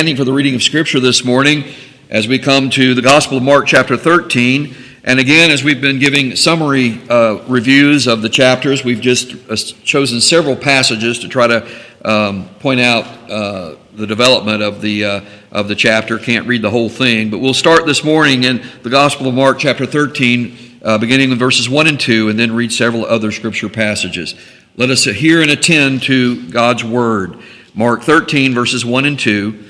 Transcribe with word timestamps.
Standing 0.00 0.16
for 0.16 0.24
the 0.24 0.32
reading 0.32 0.54
of 0.54 0.62
Scripture 0.62 1.00
this 1.00 1.24
morning 1.24 1.64
as 2.08 2.28
we 2.28 2.38
come 2.38 2.70
to 2.70 2.94
the 2.94 3.02
Gospel 3.02 3.38
of 3.38 3.42
Mark, 3.42 3.66
chapter 3.66 3.96
13. 3.96 4.72
And 5.02 5.18
again, 5.18 5.50
as 5.50 5.64
we've 5.64 5.80
been 5.80 5.98
giving 5.98 6.36
summary 6.36 7.00
uh, 7.10 7.42
reviews 7.48 8.06
of 8.06 8.22
the 8.22 8.28
chapters, 8.28 8.84
we've 8.84 9.00
just 9.00 9.34
uh, 9.50 9.56
chosen 9.82 10.20
several 10.20 10.54
passages 10.54 11.18
to 11.18 11.28
try 11.28 11.48
to 11.48 11.68
um, 12.04 12.48
point 12.60 12.78
out 12.78 13.06
uh, 13.28 13.74
the 13.92 14.06
development 14.06 14.62
of 14.62 14.80
the, 14.80 15.04
uh, 15.04 15.20
of 15.50 15.66
the 15.66 15.74
chapter. 15.74 16.16
Can't 16.16 16.46
read 16.46 16.62
the 16.62 16.70
whole 16.70 16.88
thing, 16.88 17.28
but 17.28 17.38
we'll 17.38 17.52
start 17.52 17.84
this 17.84 18.04
morning 18.04 18.44
in 18.44 18.64
the 18.84 18.90
Gospel 18.90 19.26
of 19.26 19.34
Mark, 19.34 19.58
chapter 19.58 19.84
13, 19.84 20.78
uh, 20.80 20.98
beginning 20.98 21.32
in 21.32 21.38
verses 21.38 21.68
1 21.68 21.88
and 21.88 21.98
2, 21.98 22.28
and 22.28 22.38
then 22.38 22.54
read 22.54 22.70
several 22.70 23.04
other 23.04 23.32
Scripture 23.32 23.68
passages. 23.68 24.36
Let 24.76 24.90
us 24.90 25.06
hear 25.06 25.42
and 25.42 25.50
attend 25.50 26.04
to 26.04 26.48
God's 26.50 26.84
Word. 26.84 27.40
Mark 27.74 28.04
13, 28.04 28.54
verses 28.54 28.84
1 28.84 29.04
and 29.04 29.18
2. 29.18 29.64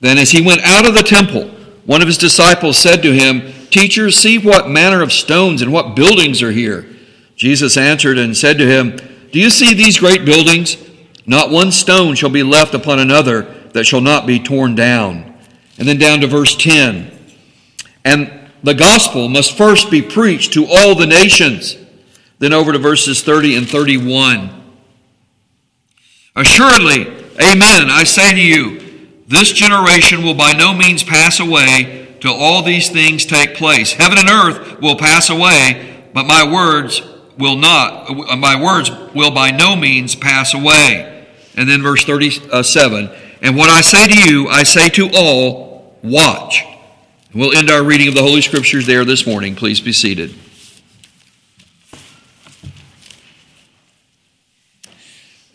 Then, 0.00 0.18
as 0.18 0.30
he 0.30 0.44
went 0.44 0.62
out 0.62 0.86
of 0.86 0.94
the 0.94 1.02
temple, 1.02 1.48
one 1.84 2.02
of 2.02 2.08
his 2.08 2.18
disciples 2.18 2.76
said 2.76 3.02
to 3.02 3.12
him, 3.12 3.52
Teacher, 3.70 4.10
see 4.10 4.38
what 4.38 4.68
manner 4.68 5.02
of 5.02 5.12
stones 5.12 5.62
and 5.62 5.72
what 5.72 5.96
buildings 5.96 6.42
are 6.42 6.52
here. 6.52 6.86
Jesus 7.36 7.76
answered 7.76 8.18
and 8.18 8.36
said 8.36 8.58
to 8.58 8.66
him, 8.66 8.96
Do 9.32 9.40
you 9.40 9.50
see 9.50 9.74
these 9.74 9.98
great 9.98 10.24
buildings? 10.24 10.76
Not 11.26 11.50
one 11.50 11.72
stone 11.72 12.14
shall 12.14 12.30
be 12.30 12.42
left 12.42 12.74
upon 12.74 12.98
another 12.98 13.42
that 13.72 13.84
shall 13.84 14.00
not 14.00 14.26
be 14.26 14.38
torn 14.38 14.74
down. 14.74 15.34
And 15.78 15.86
then 15.86 15.98
down 15.98 16.20
to 16.20 16.26
verse 16.26 16.56
10. 16.56 17.10
And 18.04 18.50
the 18.62 18.74
gospel 18.74 19.28
must 19.28 19.56
first 19.56 19.90
be 19.90 20.00
preached 20.00 20.52
to 20.54 20.66
all 20.66 20.94
the 20.94 21.06
nations. 21.06 21.76
Then 22.38 22.52
over 22.52 22.72
to 22.72 22.78
verses 22.78 23.22
30 23.22 23.56
and 23.56 23.68
31. 23.68 24.50
Assuredly, 26.34 27.02
amen, 27.40 27.90
I 27.90 28.04
say 28.04 28.34
to 28.34 28.40
you, 28.40 28.85
this 29.28 29.52
generation 29.52 30.22
will 30.22 30.34
by 30.34 30.52
no 30.52 30.72
means 30.72 31.02
pass 31.02 31.40
away 31.40 32.16
till 32.20 32.34
all 32.34 32.62
these 32.62 32.88
things 32.88 33.26
take 33.26 33.54
place. 33.54 33.92
Heaven 33.92 34.18
and 34.18 34.28
earth 34.28 34.80
will 34.80 34.96
pass 34.96 35.30
away, 35.30 36.02
but 36.12 36.24
my 36.24 36.50
words 36.50 37.02
will 37.36 37.56
not, 37.56 38.08
uh, 38.08 38.36
my 38.36 38.60
words 38.60 38.90
will 39.14 39.30
by 39.30 39.50
no 39.50 39.76
means 39.76 40.14
pass 40.14 40.54
away. 40.54 41.26
And 41.56 41.68
then 41.68 41.82
verse 41.82 42.04
37 42.04 43.10
And 43.42 43.56
what 43.56 43.70
I 43.70 43.80
say 43.80 44.06
to 44.06 44.30
you, 44.30 44.48
I 44.48 44.62
say 44.62 44.88
to 44.90 45.10
all, 45.14 45.96
watch. 46.02 46.64
We'll 47.34 47.56
end 47.56 47.70
our 47.70 47.82
reading 47.82 48.08
of 48.08 48.14
the 48.14 48.22
Holy 48.22 48.40
Scriptures 48.40 48.86
there 48.86 49.04
this 49.04 49.26
morning. 49.26 49.56
Please 49.56 49.80
be 49.80 49.92
seated. 49.92 50.34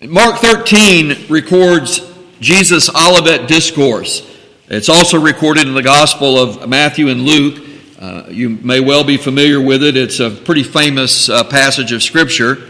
Mark 0.04 0.38
13 0.38 1.28
records 1.30 2.11
Jesus' 2.42 2.90
Olivet 2.90 3.48
Discourse. 3.48 4.28
It's 4.68 4.90
also 4.90 5.20
recorded 5.20 5.68
in 5.68 5.76
the 5.76 5.84
Gospel 5.84 6.40
of 6.40 6.68
Matthew 6.68 7.10
and 7.10 7.22
Luke. 7.22 7.64
Uh, 8.00 8.24
you 8.30 8.50
may 8.50 8.80
well 8.80 9.04
be 9.04 9.16
familiar 9.16 9.62
with 9.62 9.84
it. 9.84 9.96
It's 9.96 10.20
a 10.20 10.32
pretty 10.32 10.64
famous 10.64 11.30
uh, 11.30 11.44
passage 11.44 11.92
of 11.92 12.02
Scripture. 12.02 12.68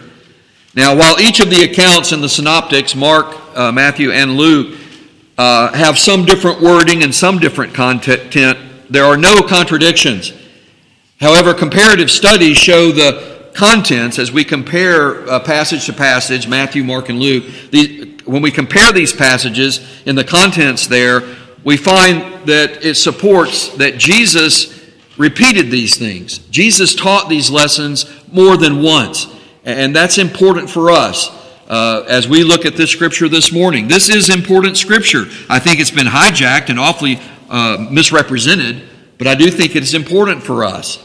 Now, 0.75 0.93
while 0.93 1.17
each 1.21 1.39
of 1.39 1.49
the 1.49 1.63
accounts 1.63 2.11
in 2.11 2.19
the 2.19 2.27
synoptics, 2.27 2.95
Mark, 2.95 3.33
uh, 3.55 3.71
Matthew, 3.71 4.11
and 4.11 4.35
Luke, 4.35 4.77
uh, 5.37 5.71
have 5.71 5.97
some 5.97 6.25
different 6.25 6.59
wording 6.59 7.01
and 7.01 7.15
some 7.15 7.39
different 7.39 7.73
content, 7.73 8.33
there 8.89 9.05
are 9.05 9.15
no 9.15 9.41
contradictions. 9.41 10.33
However, 11.21 11.53
comparative 11.53 12.11
studies 12.11 12.57
show 12.57 12.91
the 12.91 13.51
contents 13.53 14.19
as 14.19 14.33
we 14.33 14.43
compare 14.43 15.29
uh, 15.29 15.39
passage 15.39 15.85
to 15.85 15.93
passage, 15.93 16.47
Matthew, 16.47 16.83
Mark, 16.83 17.07
and 17.07 17.19
Luke. 17.19 17.45
The, 17.71 18.10
when 18.25 18.41
we 18.41 18.51
compare 18.51 18.91
these 18.91 19.13
passages 19.13 20.01
in 20.05 20.15
the 20.15 20.23
contents 20.23 20.87
there, 20.87 21.21
we 21.63 21.77
find 21.77 22.47
that 22.47 22.83
it 22.83 22.95
supports 22.95 23.69
that 23.77 23.97
Jesus 23.97 24.81
repeated 25.17 25.69
these 25.69 25.97
things. 25.97 26.39
Jesus 26.49 26.95
taught 26.95 27.29
these 27.29 27.51
lessons 27.51 28.05
more 28.31 28.57
than 28.57 28.81
once. 28.81 29.27
And 29.63 29.95
that's 29.95 30.17
important 30.17 30.69
for 30.69 30.89
us 30.89 31.29
uh, 31.67 32.03
as 32.07 32.27
we 32.27 32.43
look 32.43 32.65
at 32.65 32.75
this 32.75 32.89
scripture 32.89 33.29
this 33.29 33.51
morning. 33.51 33.87
This 33.87 34.09
is 34.09 34.29
important 34.29 34.77
scripture. 34.77 35.25
I 35.49 35.59
think 35.59 35.79
it's 35.79 35.91
been 35.91 36.07
hijacked 36.07 36.69
and 36.69 36.79
awfully 36.79 37.19
uh, 37.49 37.87
misrepresented, 37.91 38.83
but 39.17 39.27
I 39.27 39.35
do 39.35 39.51
think 39.51 39.75
it's 39.75 39.93
important 39.93 40.41
for 40.41 40.63
us. 40.63 40.97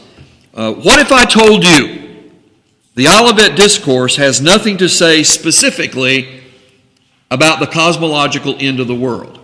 Uh, 0.53 0.73
what 0.73 0.99
if 0.99 1.11
I 1.11 1.25
told 1.25 1.63
you 1.63 2.31
the 2.95 3.07
Olivet 3.07 3.55
Discourse 3.55 4.15
has 4.15 4.41
nothing 4.41 4.77
to 4.77 4.89
say 4.89 5.21
specifically 5.21 6.41
about 7.29 7.59
the 7.59 7.67
cosmological 7.67 8.55
end 8.59 8.79
of 8.79 8.87
the 8.87 8.95
world. 8.95 9.39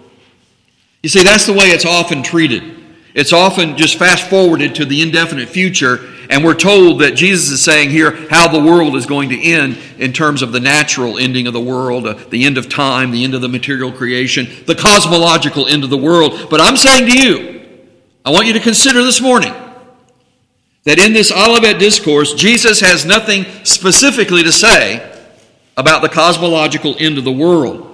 You 1.02 1.10
see, 1.10 1.24
that's 1.24 1.46
the 1.46 1.54
way 1.54 1.66
it's 1.68 1.86
often 1.86 2.24
treated. 2.24 2.82
It's 3.14 3.34
often 3.34 3.78
just 3.78 4.00
fast 4.00 4.28
forwarded 4.30 4.76
to 4.76 4.86
the 4.86 5.02
indefinite 5.02 5.50
future, 5.50 6.00
and 6.30 6.44
we're 6.44 6.56
told 6.56 7.02
that 7.02 7.16
Jesus 7.16 7.52
is 7.52 7.64
saying 7.64 7.92
here 7.92 8.28
how 8.30 8.48
the 8.48 8.64
world 8.64 8.96
is 8.96 9.06
going 9.06 9.30
to 9.30 9.40
end 9.40 9.78
in 10.00 10.14
terms 10.14 10.42
of 10.42 10.52
the 10.52 10.60
natural 10.60 11.20
ending 11.20 11.46
of 11.46 11.54
the 11.54 11.62
world, 11.62 12.08
uh, 12.08 12.14
the 12.30 12.46
end 12.46 12.58
of 12.58 12.70
time, 12.70 13.12
the 13.12 13.24
end 13.24 13.36
of 13.36 13.42
the 13.42 13.50
material 13.50 13.92
creation, 13.92 14.48
the 14.66 14.74
cosmological 14.74 15.68
end 15.68 15.84
of 15.84 15.92
the 15.92 15.98
world. 15.98 16.48
But 16.50 16.60
I'm 16.60 16.78
saying 16.78 17.06
to 17.08 17.18
you, 17.18 17.70
I 18.26 18.32
want 18.32 18.48
you 18.48 18.54
to 18.54 18.60
consider 18.60 19.04
this 19.04 19.22
morning 19.22 19.54
that 20.86 20.98
in 20.98 21.14
this 21.14 21.32
Olivet 21.32 21.78
Discourse, 21.78 22.34
Jesus 22.34 22.80
has 22.80 23.06
nothing 23.06 23.46
specifically 23.64 24.42
to 24.44 24.52
say 24.52 25.13
about 25.78 26.02
the 26.02 26.10
cosmological 26.10 26.96
end 27.00 27.18
of 27.18 27.24
the 27.24 27.32
world. 27.32 27.90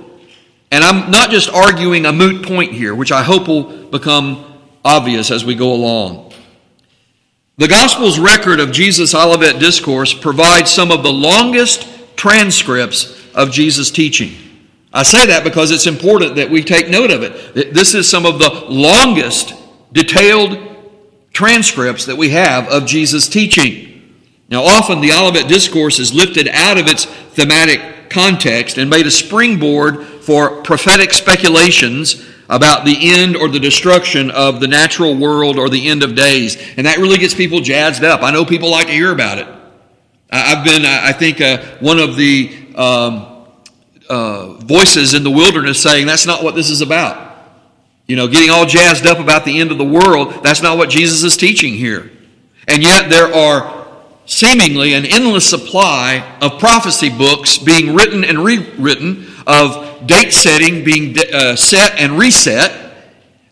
And 0.71 0.83
I'm 0.83 1.09
not 1.09 1.31
just 1.31 1.49
arguing 1.49 2.05
a 2.05 2.11
moot 2.11 2.45
point 2.45 2.73
here, 2.73 2.93
which 2.93 3.11
I 3.11 3.23
hope 3.23 3.47
will 3.47 3.85
become 3.87 4.45
obvious 4.85 5.31
as 5.31 5.43
we 5.43 5.55
go 5.55 5.73
along. 5.73 6.33
The 7.57 7.67
Gospel's 7.67 8.19
record 8.19 8.59
of 8.59 8.71
Jesus' 8.71 9.13
Olivet 9.13 9.59
Discourse 9.59 10.13
provides 10.13 10.71
some 10.71 10.91
of 10.91 11.03
the 11.03 11.11
longest 11.11 11.87
transcripts 12.15 13.33
of 13.33 13.51
Jesus' 13.51 13.91
teaching. 13.91 14.33
I 14.93 15.03
say 15.03 15.25
that 15.27 15.43
because 15.43 15.71
it's 15.71 15.85
important 15.85 16.35
that 16.37 16.49
we 16.49 16.63
take 16.63 16.89
note 16.89 17.11
of 17.11 17.21
it. 17.21 17.73
This 17.73 17.93
is 17.93 18.09
some 18.09 18.25
of 18.25 18.39
the 18.39 18.49
longest 18.69 19.53
detailed 19.91 20.57
transcripts 21.33 22.05
that 22.05 22.15
we 22.15 22.29
have 22.29 22.67
of 22.69 22.85
Jesus' 22.85 23.27
teaching. 23.27 23.88
Now, 24.49 24.63
often 24.63 24.99
the 24.99 25.11
Olivet 25.11 25.47
Discourse 25.47 25.99
is 25.99 26.13
lifted 26.13 26.47
out 26.47 26.77
of 26.77 26.87
its 26.87 27.05
thematic 27.05 28.09
context 28.09 28.77
and 28.77 28.89
made 28.89 29.05
a 29.05 29.11
springboard 29.11 30.05
for 30.05 30.61
prophetic 30.63 31.13
speculations 31.13 32.25
about 32.49 32.83
the 32.83 32.97
end 33.11 33.35
or 33.35 33.47
the 33.47 33.59
destruction 33.59 34.31
of 34.31 34.59
the 34.59 34.67
natural 34.67 35.15
world 35.15 35.59
or 35.59 35.69
the 35.69 35.87
end 35.87 36.01
of 36.01 36.15
days. 36.15 36.57
And 36.77 36.87
that 36.87 36.97
really 36.97 37.19
gets 37.19 37.35
people 37.35 37.59
jazzed 37.59 38.03
up. 38.03 38.23
I 38.23 38.31
know 38.31 38.43
people 38.43 38.71
like 38.71 38.87
to 38.87 38.93
hear 38.93 39.11
about 39.11 39.37
it. 39.37 39.47
I've 40.31 40.63
been, 40.63 40.83
I 40.85 41.11
think, 41.11 41.41
uh, 41.41 41.63
one 41.79 41.99
of 41.99 42.15
the 42.15 42.55
um, 42.75 43.45
uh, 44.09 44.53
voices 44.53 45.13
in 45.13 45.23
the 45.23 45.31
wilderness 45.31 45.81
saying 45.81 46.07
that's 46.07 46.25
not 46.25 46.43
what 46.43 46.55
this 46.55 46.69
is 46.69 46.81
about. 46.81 47.27
You 48.07 48.15
know, 48.15 48.27
getting 48.27 48.49
all 48.49 48.65
jazzed 48.65 49.05
up 49.05 49.19
about 49.19 49.45
the 49.45 49.59
end 49.59 49.71
of 49.71 49.77
the 49.77 49.85
world, 49.85 50.43
that's 50.43 50.63
not 50.63 50.77
what 50.77 50.89
Jesus 50.89 51.23
is 51.23 51.37
teaching 51.37 51.75
here. 51.75 52.11
And 52.67 52.83
yet 52.83 53.09
there 53.09 53.33
are 53.33 53.78
seemingly 54.29 54.93
an 54.93 55.05
endless 55.05 55.49
supply 55.49 56.37
of 56.39 56.59
prophecy 56.59 57.09
books 57.09 57.57
being 57.57 57.95
written 57.95 58.23
and 58.23 58.45
rewritten, 58.45 59.25
of 59.47 60.05
date 60.05 60.31
setting 60.31 60.83
being 60.83 61.15
uh, 61.33 61.55
set 61.55 61.99
and 61.99 62.17
reset. 62.17 62.93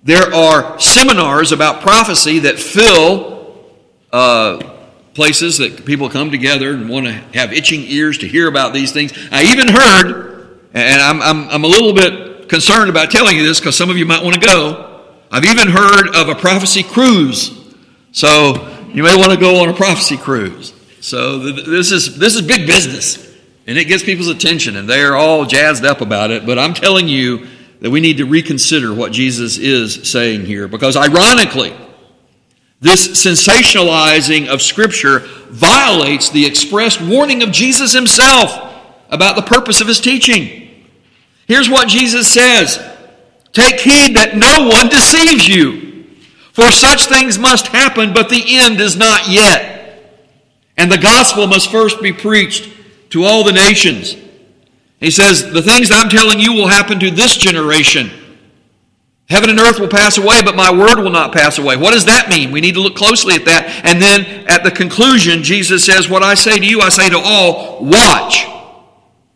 There 0.04 0.34
are 0.34 0.80
seminars 0.80 1.52
about 1.52 1.82
prophecy 1.82 2.40
that 2.40 2.60
fill 2.60 3.56
uh, 4.14 4.76
places 5.16 5.58
that 5.58 5.84
people 5.84 6.10
come 6.10 6.30
together 6.30 6.70
and 6.70 6.88
want 6.88 7.08
to 7.08 7.14
have 7.34 7.52
itching 7.52 7.82
ears 7.82 8.20
to 8.20 8.28
hear 8.28 8.48
about 8.48 8.72
these 8.72 8.92
things. 8.92 9.12
I 9.32 9.44
even 9.46 9.68
heard, 9.68 10.60
and 10.76 11.02
I'm, 11.02 11.22
I'm, 11.24 11.50
I'm 11.50 11.64
a 11.64 11.68
little 11.68 11.92
bit 11.92 12.50
concerned 12.50 12.92
about 12.92 13.10
telling 13.10 13.36
you 13.36 13.44
this 13.44 13.60
because 13.60 13.76
some 13.76 13.90
of 13.90 13.98
you 13.98 14.06
might 14.06 14.24
want 14.24 14.36
to 14.36 14.48
go. 14.48 15.06
I've 15.32 15.44
even 15.44 15.70
heard 15.70 16.16
of 16.16 16.30
a 16.30 16.36
prophecy 16.36 16.84
cruise. 16.84 17.76
So 18.12 18.77
you 18.98 19.04
may 19.04 19.16
want 19.16 19.32
to 19.32 19.38
go 19.38 19.62
on 19.62 19.70
a 19.70 19.74
prophecy 19.74 20.18
cruise. 20.18 20.74
So 21.02 21.38
this 21.38 21.92
is 21.92 22.18
this 22.18 22.34
is 22.34 22.42
big 22.42 22.66
business, 22.66 23.32
and 23.68 23.78
it 23.78 23.86
gets 23.86 24.02
people's 24.02 24.28
attention, 24.28 24.76
and 24.76 24.90
they 24.90 25.04
are 25.04 25.16
all 25.16 25.46
jazzed 25.46 25.86
up 25.86 26.02
about 26.02 26.32
it. 26.32 26.48
But 26.48 26.58
I'm 26.58 26.74
telling 26.74 27.08
you 27.08 27.46
that 27.80 27.92
we 27.92 28.00
need 28.00 28.18
to 28.18 28.26
reconsider 28.26 28.92
what 28.92 29.12
Jesus 29.12 29.60
is 29.60 30.10
saying 30.10 30.48
here, 30.48 30.68
because 30.68 30.98
ironically, 30.98 31.76
this 32.82 33.24
sensationalizing 33.24 34.48
of 34.48 34.64
Scripture 34.64 35.20
violates 35.50 36.32
the 36.32 36.48
expressed 36.48 37.00
warning 37.00 37.44
of 37.44 37.52
Jesus 37.52 37.94
himself 37.94 38.50
about 39.12 39.36
the 39.36 39.44
purpose 39.44 39.80
of 39.80 39.86
his 39.86 40.02
teaching. 40.02 40.88
Here's 41.48 41.70
what 41.70 41.88
Jesus 41.88 42.28
says 42.28 42.78
Take 43.54 43.80
heed 43.80 44.16
that 44.16 44.36
no 44.36 44.68
one 44.68 44.90
deceives 44.90 45.48
you. 45.48 45.87
For 46.58 46.72
such 46.72 47.06
things 47.06 47.38
must 47.38 47.68
happen, 47.68 48.14
but 48.14 48.30
the 48.30 48.44
end 48.44 48.82
is 48.82 48.98
not 48.98 49.30
yet. 49.30 50.26
And 50.76 50.92
the 50.92 50.98
gospel 50.98 51.46
must 51.46 51.70
first 51.70 52.02
be 52.02 52.12
preached 52.12 52.68
to 53.12 53.26
all 53.26 53.44
the 53.44 53.52
nations. 53.52 54.16
He 55.00 55.12
says, 55.12 55.52
The 55.52 55.62
things 55.62 55.92
I'm 55.92 56.10
telling 56.10 56.40
you 56.40 56.54
will 56.54 56.68
happen 56.68 57.00
to 57.00 57.12
this 57.12 57.38
generation. 57.38 58.10
Heaven 59.30 59.52
and 59.52 59.60
earth 59.60 59.80
will 59.80 59.88
pass 59.88 60.18
away, 60.18 60.42
but 60.44 60.56
my 60.56 60.72
word 60.72 60.98
will 60.98 61.12
not 61.12 61.32
pass 61.32 61.60
away. 61.60 61.78
What 61.78 61.94
does 61.94 62.06
that 62.06 62.28
mean? 62.28 62.50
We 62.50 62.60
need 62.60 62.74
to 62.74 62.82
look 62.82 62.96
closely 62.96 63.36
at 63.36 63.46
that. 63.46 63.82
And 63.84 64.02
then 64.02 64.26
at 64.48 64.64
the 64.64 64.72
conclusion, 64.72 65.44
Jesus 65.44 65.86
says, 65.86 66.10
What 66.10 66.24
I 66.24 66.34
say 66.34 66.58
to 66.58 66.66
you, 66.66 66.82
I 66.82 66.90
say 66.90 67.08
to 67.12 67.20
all, 67.20 67.86
watch. 67.86 68.48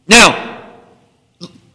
Now, 0.08 0.50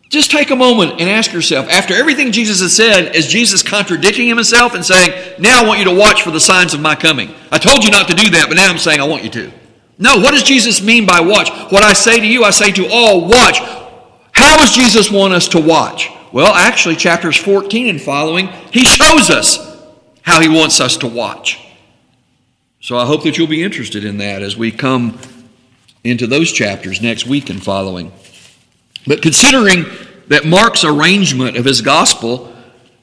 just 0.08 0.31
take 0.31 0.50
a 0.50 0.56
moment 0.56 1.00
and 1.00 1.11
ask 1.11 1.32
yourself, 1.32 1.69
after 1.69 1.94
everything 1.94 2.31
Jesus 2.31 2.61
has 2.61 2.75
said, 2.75 3.17
is 3.17 3.26
Jesus 3.26 3.62
contradicting 3.62 4.29
himself 4.29 4.75
and 4.75 4.85
saying, 4.85 5.11
Now 5.38 5.62
I 5.62 5.67
want 5.67 5.81
you 5.81 5.85
to 5.87 5.94
watch 5.94 6.23
for 6.23 6.31
the 6.31 6.41
signs 6.41 6.75
of 6.75 6.81
my 6.81 6.94
coming? 6.94 7.35
I 7.50 7.58
told 7.58 7.85
you 7.85 7.91
not 7.91 8.08
to 8.08 8.14
do 8.14 8.31
that, 8.31 8.47
but 8.49 8.56
now 8.56 8.70
I'm 8.70 8.79
saying 8.79 9.00
I 9.00 9.05
want 9.05 9.25
you 9.25 9.31
to. 9.31 9.53
No, 9.99 10.19
what 10.19 10.32
does 10.32 10.43
Jesus 10.43 10.82
mean 10.82 11.06
by 11.06 11.20
watch? 11.20 11.50
What 11.73 11.82
I 11.82 11.93
say 11.93 12.20
to 12.20 12.26
you, 12.26 12.44
I 12.44 12.50
say 12.50 12.70
to 12.73 12.87
all, 12.88 13.26
watch. 13.26 13.58
How 14.32 14.56
does 14.58 14.73
Jesus 14.73 15.11
want 15.11 15.32
us 15.32 15.49
to 15.49 15.61
watch? 15.61 16.11
Well, 16.32 16.52
actually, 16.52 16.97
chapters 16.97 17.37
14 17.37 17.88
and 17.88 18.00
following, 18.00 18.49
he 18.70 18.85
shows 18.85 19.31
us 19.31 19.82
how 20.23 20.41
he 20.41 20.49
wants 20.49 20.81
us 20.81 20.99
to 20.99 21.06
watch. 21.06 21.59
So 22.81 22.97
I 22.97 23.06
hope 23.06 23.23
that 23.25 23.38
you'll 23.38 23.47
be 23.47 23.62
interested 23.62 24.05
in 24.05 24.19
that 24.19 24.43
as 24.43 24.56
we 24.56 24.70
come 24.70 25.19
into 26.05 26.26
those 26.26 26.52
chapters 26.52 27.00
next 27.00 27.26
week 27.26 27.49
and 27.49 27.62
following. 27.62 28.12
But 29.06 29.23
considering 29.23 29.87
that 30.29 30.44
Mark's 30.44 30.85
arrangement 30.85 31.56
of 31.56 31.64
his 31.64 31.81
gospel 31.81 32.53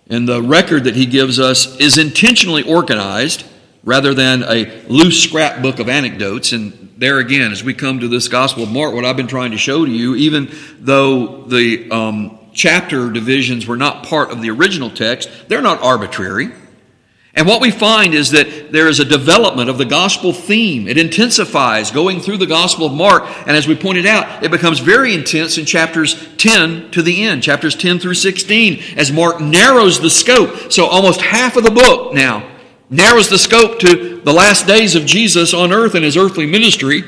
and 0.10 0.28
the 0.28 0.42
record 0.42 0.84
that 0.84 0.96
he 0.96 1.06
gives 1.06 1.40
us 1.40 1.78
is 1.80 1.98
intentionally 1.98 2.64
organized 2.64 3.46
rather 3.84 4.14
than 4.14 4.44
a 4.44 4.84
loose 4.88 5.24
scrapbook 5.24 5.80
of 5.80 5.90
anecdotes, 5.90 6.52
and 6.52 6.94
there 6.98 7.20
again, 7.20 7.52
as 7.52 7.64
we 7.64 7.74
come 7.74 8.00
to 8.00 8.08
this 8.08 8.28
Gospel 8.28 8.64
of 8.64 8.72
Mark, 8.72 8.94
what 8.94 9.04
I've 9.04 9.18
been 9.18 9.28
trying 9.28 9.52
to 9.52 9.58
show 9.58 9.86
to 9.86 9.92
you, 9.92 10.16
even 10.16 10.50
though 10.80 11.44
the 11.44 11.90
um, 11.92 12.40
chapter 12.54 13.12
divisions 13.12 13.68
were 13.68 13.76
not 13.76 14.06
part 14.06 14.32
of 14.32 14.42
the 14.42 14.50
original 14.52 14.90
text, 14.90 15.30
they're 15.50 15.62
not 15.62 15.82
arbitrary. 15.82 16.52
And 17.36 17.48
what 17.48 17.62
we 17.62 17.72
find 17.72 18.14
is 18.14 18.30
that 18.32 18.72
there 18.72 18.88
is 18.88 19.00
a 19.00 19.06
development 19.06 19.68
of 19.68 19.80
the 19.80 19.86
gospel 19.86 20.34
theme. 20.34 20.88
It 20.88 21.00
intensifies 21.00 21.90
going 21.90 22.20
through 22.20 22.38
the 22.38 22.46
gospel 22.46 22.86
of 22.86 22.94
Mark. 22.94 23.24
And 23.48 23.58
as 23.58 23.68
we 23.68 23.76
pointed 23.76 24.06
out, 24.06 24.44
it 24.44 24.52
becomes 24.52 24.80
very 24.80 25.16
intense 25.16 25.58
in 25.58 25.66
chapters 25.66 26.28
10 26.38 26.92
to 26.92 27.02
the 27.02 27.24
end, 27.24 27.42
chapters 27.42 27.76
10 27.76 27.98
through 27.98 28.14
16, 28.14 28.98
as 28.98 29.12
Mark 29.12 29.42
narrows 29.42 30.00
the 30.00 30.12
scope. 30.12 30.72
So 30.72 30.86
almost 30.86 31.22
half 31.22 31.58
of 31.58 31.64
the 31.64 31.72
book 31.72 32.14
now 32.14 32.48
narrows 32.92 33.30
the 33.30 33.40
scope 33.40 33.80
to 33.80 34.22
the 34.22 34.34
last 34.34 34.68
days 34.68 34.94
of 34.94 35.08
Jesus 35.08 35.56
on 35.56 35.72
earth 35.72 35.96
and 35.96 36.06
his 36.06 36.16
earthly 36.16 36.46
ministry 36.46 37.04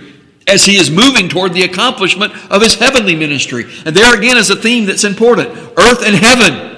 as 0.47 0.65
he 0.65 0.77
is 0.77 0.89
moving 0.89 1.29
toward 1.29 1.53
the 1.53 1.63
accomplishment 1.63 2.33
of 2.51 2.63
his 2.63 2.73
heavenly 2.73 3.15
ministry. 3.15 3.65
And 3.85 3.95
there 3.95 4.17
again 4.17 4.37
is 4.37 4.49
a 4.49 4.55
theme 4.55 4.85
that's 4.85 5.03
important 5.03 5.49
earth 5.77 6.03
and 6.03 6.15
heaven. 6.15 6.71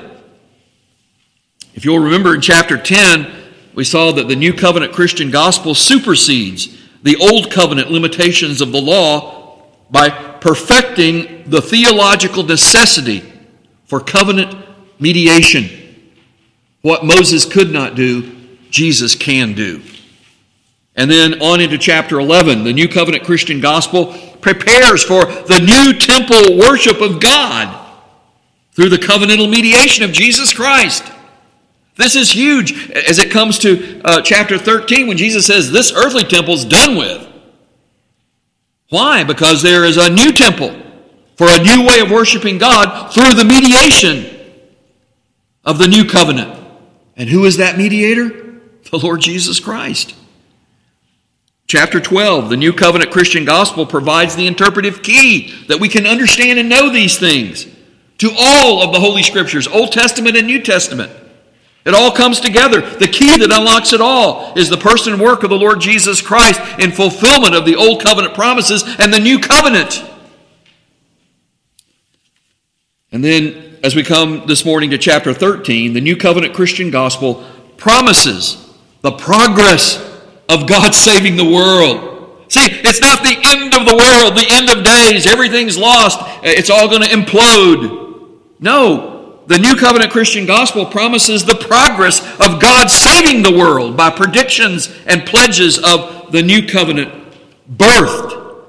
If 1.73 1.85
you'll 1.85 1.99
remember 1.99 2.33
in 2.33 2.41
chapter 2.41 2.77
10, 2.77 3.36
we 3.77 3.83
saw 3.83 4.11
that 4.11 4.27
the 4.27 4.35
new 4.35 4.53
covenant 4.53 4.91
Christian 4.91 5.29
gospel 5.29 5.75
supersedes 5.75 6.75
the 7.03 7.15
old 7.17 7.51
covenant 7.51 7.91
limitations 7.91 8.59
of 8.59 8.71
the 8.71 8.81
law 8.81 9.67
by 9.91 10.09
perfecting 10.09 11.47
the 11.47 11.61
theological 11.61 12.41
necessity 12.41 13.21
for 13.85 13.99
covenant 13.99 14.55
mediation. 14.99 15.69
What 16.81 17.05
Moses 17.05 17.45
could 17.45 17.71
not 17.71 17.93
do, 17.93 18.35
Jesus 18.71 19.13
can 19.15 19.53
do. 19.53 19.83
And 20.95 21.09
then 21.11 21.39
on 21.39 21.61
into 21.61 21.77
chapter 21.77 22.19
11, 22.19 22.63
the 22.63 22.73
New 22.73 22.87
Covenant 22.87 23.25
Christian 23.25 23.61
Gospel 23.61 24.17
prepares 24.41 25.03
for 25.03 25.25
the 25.25 25.59
new 25.59 25.93
temple 25.99 26.57
worship 26.57 26.99
of 26.99 27.21
God 27.21 27.93
through 28.71 28.89
the 28.89 28.97
covenantal 28.97 29.47
mediation 29.47 30.03
of 30.03 30.11
Jesus 30.13 30.51
Christ. 30.51 31.03
This 31.97 32.15
is 32.15 32.31
huge 32.31 32.91
as 32.91 33.19
it 33.19 33.31
comes 33.31 33.57
to 33.59 34.01
uh, 34.05 34.21
chapter 34.21 34.57
13 34.57 35.07
when 35.07 35.17
Jesus 35.17 35.45
says 35.45 35.71
this 35.71 35.91
earthly 35.91 36.23
temple 36.23 36.53
is 36.53 36.65
done 36.65 36.95
with. 36.95 37.27
Why? 38.89 39.23
Because 39.23 39.61
there 39.61 39.83
is 39.83 39.97
a 39.97 40.09
new 40.09 40.31
temple 40.31 40.75
for 41.35 41.47
a 41.49 41.61
new 41.61 41.85
way 41.85 41.99
of 41.99 42.11
worshiping 42.11 42.57
God 42.57 43.11
through 43.13 43.33
the 43.33 43.45
mediation 43.45 44.33
of 45.65 45.77
the 45.77 45.87
new 45.87 46.05
covenant. 46.05 46.57
And 47.15 47.29
who 47.29 47.45
is 47.45 47.57
that 47.57 47.77
mediator? 47.77 48.29
The 48.89 48.99
Lord 48.99 49.19
Jesus 49.19 49.59
Christ. 49.59 50.15
Chapter 51.67 51.99
12, 51.99 52.49
the 52.49 52.55
New 52.55 52.71
Covenant 52.71 53.11
Christian 53.11 53.43
Gospel 53.43 53.85
provides 53.85 54.37
the 54.37 54.47
interpretive 54.47 55.03
key 55.03 55.53
that 55.67 55.81
we 55.81 55.89
can 55.89 56.07
understand 56.07 56.57
and 56.59 56.69
know 56.69 56.89
these 56.89 57.19
things 57.19 57.67
to 58.19 58.31
all 58.39 58.81
of 58.81 58.93
the 58.93 59.01
Holy 59.01 59.21
Scriptures, 59.21 59.67
Old 59.67 59.91
Testament 59.91 60.37
and 60.37 60.47
New 60.47 60.61
Testament. 60.61 61.11
It 61.87 61.95
all 61.95 62.11
comes 62.11 62.41
together. 62.41 62.81
The 62.81 63.07
key 63.07 63.37
that 63.37 63.49
unlocks 63.49 63.93
it 63.93 64.01
all 64.01 64.53
is 64.57 64.69
the 64.69 64.75
person 64.75 65.13
and 65.13 65.21
work 65.21 65.43
of 65.43 65.49
the 65.49 65.55
Lord 65.55 65.79
Jesus 65.79 66.19
Christ 66.19 66.59
in 66.79 66.91
fulfillment 66.91 67.55
of 67.55 67.63
the 67.63 67.77
Old 67.77 68.03
Covenant 68.03 68.33
promises 68.33 68.83
and 68.99 69.13
the 69.13 69.21
New 69.21 69.39
Covenant. 69.39 70.03
And 73.09 73.23
then, 73.23 73.79
as 73.85 73.95
we 73.95 74.03
come 74.03 74.43
this 74.47 74.65
morning 74.65 74.89
to 74.89 74.97
chapter 74.97 75.33
13, 75.33 75.93
the 75.93 76.01
New 76.01 76.17
Covenant 76.17 76.53
Christian 76.53 76.91
Gospel 76.91 77.45
promises 77.77 78.69
the 78.99 79.13
progress 79.13 79.95
of 80.49 80.67
God 80.67 80.93
saving 80.93 81.37
the 81.37 81.49
world. 81.49 82.51
See, 82.51 82.67
it's 82.69 82.99
not 82.99 83.23
the 83.23 83.37
end 83.45 83.73
of 83.73 83.85
the 83.85 83.95
world, 83.95 84.35
the 84.35 84.47
end 84.49 84.69
of 84.69 84.83
days, 84.83 85.25
everything's 85.25 85.77
lost, 85.77 86.19
it's 86.43 86.69
all 86.69 86.89
going 86.89 87.03
to 87.03 87.07
implode. 87.07 88.41
No, 88.59 89.16
the 89.47 89.57
New 89.57 89.75
Covenant 89.75 90.11
Christian 90.11 90.45
Gospel 90.45 90.85
promises 90.85 91.45
the 91.45 91.55
progress 91.55 92.19
of 92.39 92.61
God 92.61 92.89
saving 92.89 93.41
the 93.41 93.57
world 93.57 93.95
by 93.97 94.09
predictions 94.09 94.93
and 95.05 95.25
pledges 95.25 95.77
of 95.79 96.31
the 96.31 96.43
New 96.43 96.67
Covenant 96.67 97.13
birthed 97.69 98.63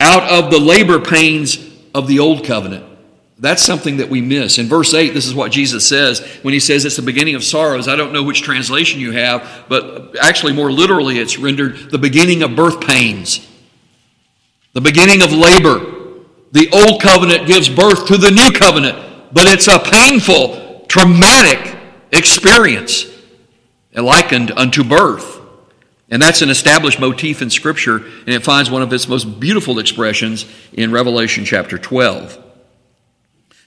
out 0.00 0.22
of 0.30 0.50
the 0.50 0.58
labor 0.58 0.98
pains 0.98 1.58
of 1.94 2.08
the 2.08 2.18
Old 2.18 2.44
Covenant. 2.44 2.86
That's 3.38 3.62
something 3.62 3.96
that 3.96 4.08
we 4.08 4.20
miss. 4.20 4.58
In 4.58 4.66
verse 4.66 4.94
8, 4.94 5.14
this 5.14 5.26
is 5.26 5.34
what 5.34 5.50
Jesus 5.50 5.86
says 5.86 6.20
when 6.42 6.54
he 6.54 6.60
says 6.60 6.84
it's 6.84 6.96
the 6.96 7.02
beginning 7.02 7.34
of 7.34 7.42
sorrows. 7.42 7.88
I 7.88 7.96
don't 7.96 8.12
know 8.12 8.22
which 8.22 8.42
translation 8.42 9.00
you 9.00 9.10
have, 9.12 9.64
but 9.68 10.16
actually, 10.22 10.52
more 10.52 10.70
literally, 10.70 11.18
it's 11.18 11.38
rendered 11.38 11.90
the 11.90 11.98
beginning 11.98 12.42
of 12.42 12.54
birth 12.54 12.80
pains, 12.80 13.46
the 14.74 14.80
beginning 14.80 15.22
of 15.22 15.32
labor. 15.32 15.80
The 16.52 16.70
old 16.72 17.02
covenant 17.02 17.48
gives 17.48 17.68
birth 17.68 18.06
to 18.06 18.16
the 18.16 18.30
new 18.30 18.52
covenant, 18.52 19.11
but 19.32 19.46
it's 19.46 19.68
a 19.68 19.78
painful, 19.78 20.84
traumatic 20.88 21.76
experience 22.12 23.06
likened 23.94 24.50
unto 24.52 24.84
birth. 24.84 25.40
And 26.10 26.20
that's 26.20 26.42
an 26.42 26.50
established 26.50 27.00
motif 27.00 27.40
in 27.40 27.48
Scripture, 27.48 27.96
and 27.96 28.28
it 28.28 28.44
finds 28.44 28.70
one 28.70 28.82
of 28.82 28.92
its 28.92 29.08
most 29.08 29.40
beautiful 29.40 29.78
expressions 29.78 30.44
in 30.72 30.92
Revelation 30.92 31.44
chapter 31.44 31.78
12. 31.78 32.38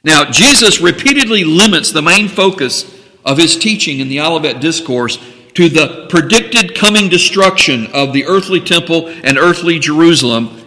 Now, 0.04 0.30
Jesus 0.30 0.80
repeatedly 0.80 1.44
limits 1.44 1.92
the 1.92 2.04
main 2.04 2.28
focus 2.28 2.86
of 3.26 3.40
his 3.40 3.58
teaching 3.58 4.00
in 4.00 4.10
the 4.10 4.22
Olivet 4.22 4.62
Discourse 4.62 5.18
to 5.56 5.70
the 5.70 6.06
predicted 6.10 6.76
coming 6.76 7.10
destruction 7.10 7.88
of 7.88 8.14
the 8.14 8.26
earthly 8.26 8.60
temple 8.60 9.08
and 9.24 9.40
earthly 9.40 9.80
Jerusalem 9.80 10.62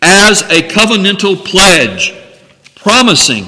as 0.00 0.42
a 0.42 0.62
covenantal 0.68 1.44
pledge, 1.44 2.14
promising 2.76 3.46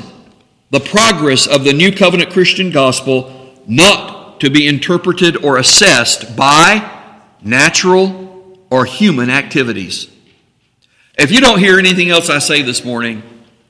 the 0.70 0.80
progress 0.80 1.46
of 1.46 1.64
the 1.64 1.72
new 1.72 1.92
covenant 1.92 2.30
Christian 2.30 2.70
gospel 2.70 3.54
not 3.66 4.40
to 4.40 4.50
be 4.50 4.66
interpreted 4.66 5.44
or 5.44 5.58
assessed 5.58 6.36
by 6.36 7.22
natural 7.42 8.58
or 8.70 8.84
human 8.84 9.30
activities. 9.30 10.10
If 11.18 11.30
you 11.30 11.40
don't 11.40 11.58
hear 11.58 11.78
anything 11.78 12.10
else 12.10 12.28
I 12.28 12.38
say 12.38 12.62
this 12.62 12.84
morning, 12.84 13.22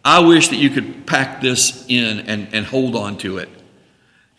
I 0.04 0.20
wish 0.20 0.48
that 0.48 0.56
you 0.56 0.70
could 0.70 1.06
pack 1.06 1.40
this 1.40 1.84
in 1.88 2.20
and, 2.20 2.48
and 2.52 2.66
hold 2.66 2.96
on 2.96 3.18
to 3.18 3.38
it. 3.38 3.48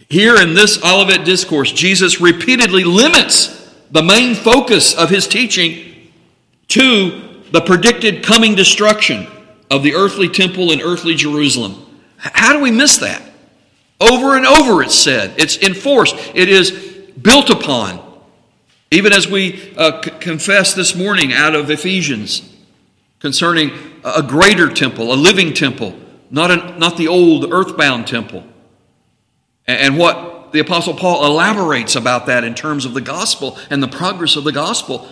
Here 0.10 0.38
in 0.38 0.54
this 0.54 0.82
Olivet 0.84 1.26
Discourse, 1.26 1.72
Jesus 1.72 2.22
repeatedly 2.22 2.84
limits 2.84 3.74
the 3.92 4.04
main 4.04 4.36
focus 4.36 4.94
of 4.94 5.10
his 5.10 5.28
teaching 5.28 6.12
to 6.70 7.44
the 7.52 7.62
predicted 7.62 8.24
coming 8.24 8.56
destruction 8.56 9.28
of 9.70 9.84
the 9.84 9.94
earthly 9.94 10.30
temple 10.30 10.72
and 10.72 10.82
earthly 10.82 11.16
Jerusalem. 11.16 11.87
How 12.18 12.54
do 12.54 12.60
we 12.60 12.72
miss 12.72 12.98
that? 12.98 13.22
Over 14.00 14.36
and 14.36 14.46
over 14.46 14.84
it's 14.84 14.96
said, 14.96 15.34
it's 15.38 15.58
enforced, 15.58 16.16
it 16.36 16.50
is 16.50 16.72
built 17.22 17.50
upon. 17.50 18.04
Even 18.92 19.12
as 19.12 19.28
we 19.28 19.74
uh, 19.76 20.02
c- 20.02 20.12
confess 20.20 20.74
this 20.74 20.96
morning 20.96 21.34
out 21.34 21.56
of 21.56 21.70
Ephesians 21.70 22.48
concerning 23.20 23.72
a 24.04 24.22
greater 24.22 24.70
temple, 24.70 25.12
a 25.14 25.16
living 25.16 25.54
temple, 25.54 25.98
not, 26.30 26.52
an, 26.52 26.80
not 26.80 26.98
the 26.98 27.08
old 27.08 27.52
earthbound 27.52 28.08
temple. 28.08 28.44
And 29.66 29.98
what 29.98 30.52
the 30.52 30.60
Apostle 30.60 30.94
Paul 30.94 31.26
elaborates 31.26 31.96
about 31.96 32.28
that 32.28 32.44
in 32.44 32.56
terms 32.56 32.86
of 32.86 32.94
the 32.94 33.02
gospel 33.02 33.58
and 33.70 33.82
the 33.84 33.88
progress 33.88 34.36
of 34.36 34.44
the 34.44 34.52
gospel. 34.52 35.08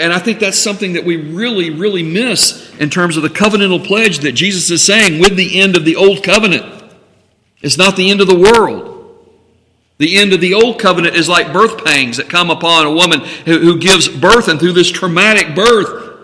And 0.00 0.12
I 0.12 0.18
think 0.18 0.38
that's 0.38 0.58
something 0.58 0.94
that 0.94 1.04
we 1.04 1.16
really, 1.16 1.70
really 1.70 2.02
miss 2.02 2.74
in 2.76 2.90
terms 2.90 3.16
of 3.16 3.22
the 3.22 3.28
covenantal 3.28 3.84
pledge 3.84 4.18
that 4.20 4.32
Jesus 4.32 4.70
is 4.70 4.82
saying 4.82 5.20
with 5.20 5.36
the 5.36 5.60
end 5.60 5.76
of 5.76 5.84
the 5.84 5.96
old 5.96 6.22
covenant. 6.22 6.82
It's 7.60 7.78
not 7.78 7.96
the 7.96 8.10
end 8.10 8.20
of 8.20 8.26
the 8.26 8.38
world. 8.38 8.92
The 9.98 10.16
end 10.16 10.32
of 10.32 10.40
the 10.40 10.54
old 10.54 10.80
covenant 10.80 11.14
is 11.14 11.28
like 11.28 11.52
birth 11.52 11.84
pangs 11.84 12.16
that 12.16 12.28
come 12.28 12.50
upon 12.50 12.86
a 12.86 12.92
woman 12.92 13.20
who, 13.20 13.78
gives 13.78 14.08
birth, 14.08 14.48
and 14.48 14.58
through 14.58 14.72
this 14.72 14.90
traumatic 14.90 15.54
birth, 15.54 16.18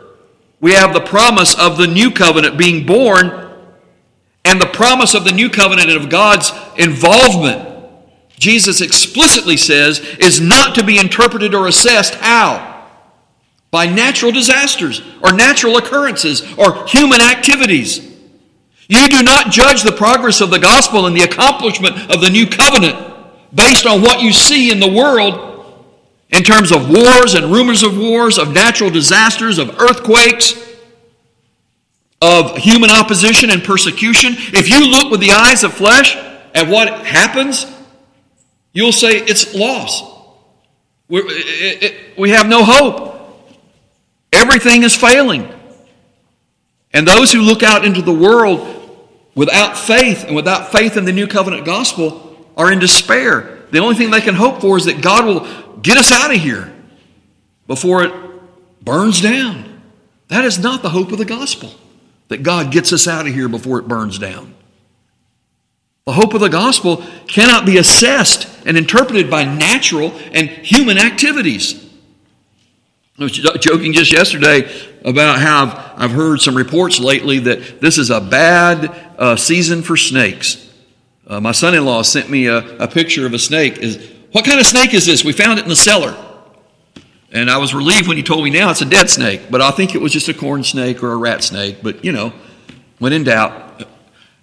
we 0.61 0.73
have 0.73 0.93
the 0.93 1.01
promise 1.01 1.57
of 1.57 1.77
the 1.79 1.87
new 1.87 2.11
covenant 2.11 2.59
being 2.59 2.85
born 2.85 3.49
and 4.45 4.61
the 4.61 4.67
promise 4.67 5.15
of 5.15 5.25
the 5.25 5.33
new 5.33 5.49
covenant 5.49 5.91
and 5.91 6.03
of 6.03 6.11
God's 6.11 6.51
involvement. 6.77 7.69
Jesus 8.39 8.81
explicitly 8.81 9.57
says 9.57 10.01
is 10.19 10.41
not 10.41 10.75
to 10.75 10.85
be 10.85 10.99
interpreted 10.99 11.55
or 11.55 11.69
assessed 11.69 12.15
how? 12.17 12.68
By 13.71 13.87
natural 13.87 14.33
disasters 14.33 15.03
or 15.23 15.33
natural 15.33 15.77
occurrences 15.77 16.43
or 16.57 16.87
human 16.87 17.21
activities. 17.21 18.07
You 18.89 19.09
do 19.09 19.23
not 19.23 19.53
judge 19.53 19.83
the 19.83 19.93
progress 19.93 20.41
of 20.41 20.51
the 20.51 20.59
gospel 20.59 21.07
and 21.07 21.15
the 21.15 21.23
accomplishment 21.23 22.11
of 22.11 22.23
the 22.23 22.31
new 22.31 22.47
covenant 22.47 22.97
based 23.55 23.87
on 23.87 24.01
what 24.01 24.23
you 24.23 24.33
see 24.33 24.71
in 24.71 24.81
the 24.81 24.91
world 24.91 25.45
in 26.31 26.43
terms 26.43 26.73
of 26.73 26.89
wars 26.89 27.35
and 27.35 27.47
rumors 27.53 27.83
of 27.83 27.99
wars, 27.99 28.39
of 28.39 28.53
natural 28.53 28.91
disasters, 28.91 29.59
of 29.59 29.79
earthquakes, 29.81 30.55
of 32.21 32.57
human 32.57 32.91
opposition 32.91 33.51
and 33.51 33.63
persecution. 33.63 34.35
If 34.37 34.71
you 34.71 34.91
look 34.91 35.11
with 35.11 35.21
the 35.21 35.33
eyes 35.33 35.65
of 35.65 35.73
flesh 35.73 36.17
at 36.55 36.69
what 36.69 37.07
happens, 37.07 37.67
you'll 38.73 38.93
say 38.93 39.19
it's 39.19 39.55
loss. 39.55 40.03
It, 41.11 41.83
it, 41.83 42.19
we 42.19 42.31
have 42.31 42.49
no 42.49 42.65
hope. 42.65 43.18
Everything 44.33 44.83
is 44.83 44.97
failing. 44.97 45.53
And 46.93 47.07
those 47.07 47.33
who 47.33 47.41
look 47.41 47.63
out 47.63 47.85
into 47.85 48.03
the 48.03 48.13
world 48.13 48.75
without 49.35 49.77
faith 49.77 50.25
and 50.25 50.35
without 50.35 50.73
faith 50.73 50.97
in 50.97 51.05
the 51.05 51.13
new 51.13 51.27
covenant 51.27 51.65
gospel 51.65 52.37
are 52.57 52.73
in 52.73 52.79
despair. 52.79 53.67
The 53.71 53.79
only 53.79 53.95
thing 53.95 54.11
they 54.11 54.21
can 54.21 54.35
hope 54.35 54.61
for 54.61 54.77
is 54.77 54.87
that 54.87 55.03
God 55.03 55.25
will 55.25 55.79
get 55.79 55.97
us 55.97 56.11
out 56.11 56.35
of 56.35 56.41
here 56.41 56.75
before 57.67 58.05
it 58.05 58.13
burns 58.85 59.21
down. 59.21 59.83
That 60.29 60.45
is 60.45 60.59
not 60.59 60.83
the 60.83 60.91
hope 60.91 61.13
of 61.13 61.19
the 61.19 61.25
gospel, 61.25 61.71
that 62.29 62.43
God 62.43 62.73
gets 62.73 62.93
us 62.93 63.07
out 63.07 63.27
of 63.27 63.35
here 63.35 63.49
before 63.49 63.79
it 63.79 63.89
burns 63.89 64.19
down. 64.19 64.55
The 66.05 66.13
hope 66.13 66.33
of 66.35 66.41
the 66.41 66.49
gospel 66.49 67.05
cannot 67.27 67.67
be 67.67 67.77
assessed 67.77 68.49
and 68.67 68.77
interpreted 68.77 69.31
by 69.31 69.45
natural 69.45 70.13
and 70.33 70.49
human 70.49 70.99
activities. 70.99 71.88
I 73.19 73.25
was 73.25 73.33
joking 73.33 73.93
just 73.93 74.13
yesterday 74.13 74.71
about 75.05 75.41
how 75.41 75.65
I've, 75.65 76.03
I've 76.03 76.11
heard 76.13 76.41
some 76.41 76.57
reports 76.57 77.01
lately 77.01 77.41
that 77.41 77.81
this 77.81 77.99
is 77.99 78.11
a 78.11 78.21
bad 78.21 78.95
uh, 79.19 79.35
season 79.35 79.83
for 79.83 79.97
snakes. 79.97 80.73
Uh, 81.27 81.41
my 81.41 81.51
son 81.51 81.75
in 81.75 81.85
law 81.85 82.03
sent 82.03 82.31
me 82.31 82.47
a, 82.47 82.59
a 82.79 82.87
picture 82.87 83.27
of 83.27 83.35
a 83.35 83.39
snake. 83.39 83.79
Is, 83.79 84.09
what 84.31 84.45
kind 84.45 84.61
of 84.61 84.67
snake 84.67 84.95
is 84.95 85.05
this? 85.05 85.25
We 85.25 85.33
found 85.33 85.59
it 85.59 85.63
in 85.63 85.69
the 85.69 85.75
cellar. 85.75 86.17
And 87.33 87.51
I 87.51 87.59
was 87.59 87.75
relieved 87.75 88.07
when 88.07 88.17
he 88.17 88.23
told 88.23 88.45
me 88.45 88.51
now 88.51 88.71
it's 88.71 88.83
a 88.83 88.89
dead 88.89 89.11
snake, 89.11 89.51
but 89.51 89.61
I 89.61 89.73
think 89.73 89.97
it 89.97 90.01
was 90.01 90.13
just 90.13 90.29
a 90.29 90.35
corn 90.35 90.63
snake 90.63 91.03
or 91.03 91.11
a 91.11 91.17
rat 91.17 91.43
snake. 91.43 91.79
But, 91.83 92.05
you 92.05 92.13
know, 92.13 92.33
when 93.01 93.13
in 93.13 93.25
doubt. 93.25 93.85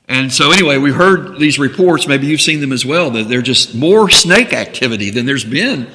And 0.10 0.32
so, 0.32 0.52
anyway, 0.52 0.78
we 0.80 0.92
heard 0.92 1.40
these 1.40 1.58
reports. 1.58 2.08
Maybe 2.08 2.28
you've 2.28 2.42
seen 2.42 2.60
them 2.60 2.74
as 2.74 2.86
well. 2.86 3.10
That 3.10 3.30
there's 3.30 3.44
just 3.44 3.74
more 3.74 4.10
snake 4.10 4.54
activity 4.54 5.12
than 5.12 5.26
there's 5.26 5.46
been. 5.46 5.90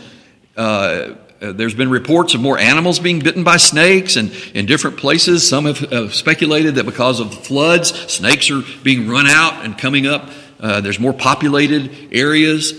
Uh, 0.57 1.15
uh, 1.41 1.53
there's 1.53 1.75
been 1.75 1.91
reports 1.91 2.35
of 2.35 2.41
more 2.41 2.59
animals 2.59 2.99
being 2.99 3.19
bitten 3.19 3.45
by 3.45 3.57
snakes 3.57 4.17
and 4.17 4.31
in 4.55 4.67
different 4.67 4.99
places. 4.99 5.49
Some 5.49 5.65
have 5.65 5.83
uh, 5.85 6.09
speculated 6.11 6.75
that 6.75 6.85
because 6.85 7.21
of 7.21 7.33
floods, 7.33 7.95
snakes 8.13 8.51
are 8.51 8.63
being 8.83 9.09
run 9.09 9.27
out 9.27 9.65
and 9.65 9.79
coming 9.79 10.07
up 10.07 10.31
uh, 10.61 10.81
there's 10.81 11.01
more 11.01 11.13
populated 11.13 12.13
areas. 12.13 12.73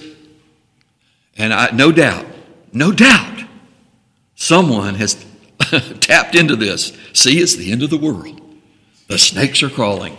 And 1.37 1.53
I, 1.53 1.71
no 1.71 1.91
doubt, 1.91 2.25
no 2.71 2.91
doubt, 2.91 3.43
someone 4.35 4.95
has 4.95 5.25
tapped 5.99 6.35
into 6.35 6.55
this. 6.55 6.95
See, 7.13 7.39
it's 7.39 7.55
the 7.55 7.71
end 7.71 7.83
of 7.83 7.89
the 7.89 7.97
world. 7.97 8.39
The 9.07 9.17
snakes 9.17 9.63
are 9.63 9.69
crawling. 9.69 10.15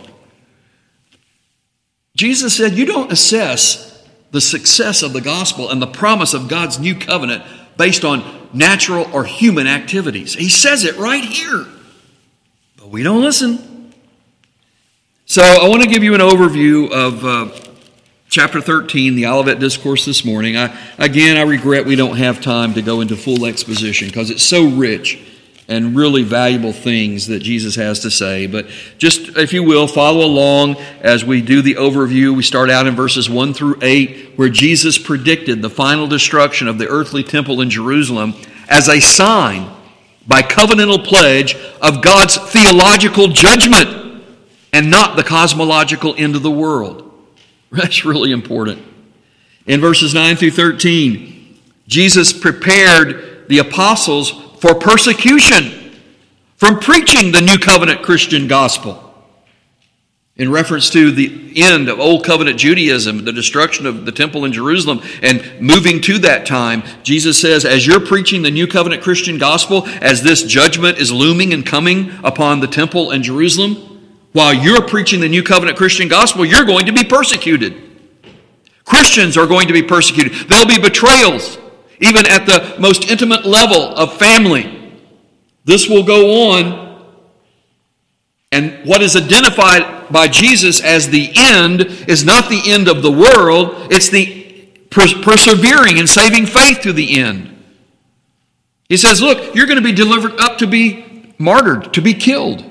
Jesus 2.15 2.55
said, 2.55 2.73
You 2.73 2.85
don't 2.85 3.11
assess 3.11 3.89
the 4.31 4.41
success 4.41 5.01
of 5.01 5.13
the 5.13 5.21
gospel 5.21 5.69
and 5.69 5.81
the 5.81 5.87
promise 5.87 6.33
of 6.33 6.47
God's 6.47 6.79
new 6.79 6.95
covenant 6.95 7.43
based 7.77 8.05
on 8.05 8.49
natural 8.53 9.09
or 9.13 9.23
human 9.23 9.67
activities. 9.67 10.33
He 10.33 10.49
says 10.49 10.83
it 10.83 10.97
right 10.97 11.23
here. 11.23 11.65
But 12.77 12.89
we 12.89 13.03
don't 13.03 13.21
listen. 13.21 13.93
So 15.25 15.41
I 15.41 15.67
want 15.67 15.81
to 15.83 15.89
give 15.89 16.03
you 16.03 16.13
an 16.13 16.21
overview 16.21 16.91
of 16.91 17.25
uh, 17.25 17.71
chapter 18.29 18.61
13, 18.61 19.15
the 19.15 19.25
Olivet 19.25 19.59
Discourse 19.59 20.05
this 20.05 20.25
morning. 20.25 20.57
I, 20.57 20.77
again, 20.97 21.37
I 21.37 21.41
regret 21.41 21.85
we 21.85 21.95
don't 21.95 22.17
have 22.17 22.41
time 22.41 22.73
to 22.73 22.81
go 22.81 23.01
into 23.01 23.15
full 23.15 23.45
exposition 23.45 24.07
because 24.07 24.29
it's 24.29 24.43
so 24.43 24.67
rich 24.67 25.32
and 25.67 25.95
really 25.95 26.23
valuable 26.23 26.73
things 26.73 27.27
that 27.27 27.39
Jesus 27.39 27.75
has 27.75 28.01
to 28.01 28.11
say. 28.11 28.47
But 28.47 28.67
just, 28.97 29.37
if 29.37 29.53
you 29.53 29.63
will, 29.63 29.87
follow 29.87 30.25
along 30.25 30.75
as 31.01 31.23
we 31.23 31.41
do 31.41 31.61
the 31.61 31.75
overview. 31.75 32.35
We 32.35 32.43
start 32.43 32.69
out 32.69 32.85
in 32.85 32.95
verses 32.95 33.29
1 33.29 33.53
through 33.53 33.77
8, 33.81 34.33
where 34.35 34.49
Jesus 34.49 34.97
predicted 34.97 35.61
the 35.61 35.69
final 35.69 36.07
destruction 36.07 36.67
of 36.67 36.77
the 36.77 36.87
earthly 36.87 37.23
temple 37.23 37.61
in 37.61 37.69
Jerusalem 37.69 38.33
as 38.67 38.89
a 38.89 38.99
sign 38.99 39.71
by 40.27 40.41
covenantal 40.41 41.05
pledge 41.05 41.55
of 41.81 42.01
God's 42.01 42.37
theological 42.51 43.27
judgment 43.27 44.23
and 44.73 44.89
not 44.89 45.15
the 45.15 45.23
cosmological 45.23 46.15
end 46.17 46.35
of 46.35 46.43
the 46.43 46.51
world. 46.51 47.11
That's 47.71 48.05
really 48.05 48.31
important. 48.31 48.81
In 49.65 49.79
verses 49.79 50.13
9 50.13 50.35
through 50.35 50.51
13, 50.51 51.59
Jesus 51.87 52.33
prepared 52.33 53.47
the 53.47 53.59
apostles 53.59 54.42
for 54.63 54.73
persecution 54.73 55.91
from 56.55 56.79
preaching 56.79 57.33
the 57.33 57.41
new 57.41 57.57
covenant 57.57 58.01
Christian 58.01 58.47
gospel. 58.47 59.13
In 60.37 60.49
reference 60.49 60.89
to 60.91 61.11
the 61.11 61.61
end 61.61 61.89
of 61.89 61.99
Old 61.99 62.23
Covenant 62.23 62.57
Judaism, 62.57 63.25
the 63.25 63.33
destruction 63.33 63.85
of 63.85 64.05
the 64.05 64.11
temple 64.13 64.45
in 64.45 64.53
Jerusalem, 64.53 65.01
and 65.21 65.59
moving 65.59 65.99
to 66.03 66.17
that 66.19 66.45
time, 66.45 66.81
Jesus 67.03 67.41
says, 67.41 67.65
as 67.65 67.85
you're 67.85 67.99
preaching 67.99 68.41
the 68.41 68.51
New 68.51 68.65
Covenant 68.65 69.03
Christian 69.03 69.37
gospel, 69.37 69.85
as 69.99 70.23
this 70.23 70.43
judgment 70.43 70.97
is 70.97 71.11
looming 71.11 71.53
and 71.53 71.65
coming 71.65 72.13
upon 72.23 72.61
the 72.61 72.67
temple 72.67 73.11
in 73.11 73.21
Jerusalem, 73.21 73.75
while 74.31 74.53
you're 74.53 74.87
preaching 74.87 75.19
the 75.19 75.27
new 75.27 75.43
covenant 75.43 75.77
Christian 75.77 76.07
gospel, 76.07 76.45
you're 76.45 76.63
going 76.63 76.85
to 76.85 76.93
be 76.93 77.03
persecuted. 77.03 77.75
Christians 78.85 79.35
are 79.35 79.45
going 79.45 79.67
to 79.67 79.73
be 79.73 79.83
persecuted. 79.83 80.47
There'll 80.47 80.65
be 80.65 80.79
betrayals, 80.79 81.57
even 82.03 82.27
at 82.27 82.45
the 82.45 82.75
most 82.79 83.09
intimate 83.09 83.45
level 83.45 83.95
of 83.95 84.17
family. 84.17 85.01
This 85.63 85.87
will 85.87 86.03
go 86.03 86.51
on. 86.51 86.83
And 88.51 88.85
what 88.85 89.01
is 89.01 89.15
identified 89.15 90.11
by 90.11 90.27
Jesus 90.27 90.83
as 90.83 91.09
the 91.09 91.31
end 91.35 91.81
is 92.09 92.25
not 92.25 92.49
the 92.49 92.61
end 92.65 92.89
of 92.89 93.01
the 93.01 93.11
world, 93.11 93.87
it's 93.89 94.09
the 94.09 94.43
persevering 94.91 95.97
and 95.97 96.07
saving 96.07 96.45
faith 96.45 96.81
to 96.81 96.91
the 96.91 97.19
end. 97.19 97.49
He 98.89 98.97
says, 98.97 99.21
Look, 99.21 99.55
you're 99.55 99.65
going 99.65 99.81
to 99.81 99.83
be 99.83 99.93
delivered 99.93 100.39
up 100.39 100.57
to 100.57 100.67
be 100.67 101.33
martyred, 101.37 101.93
to 101.93 102.01
be 102.01 102.13
killed. 102.13 102.69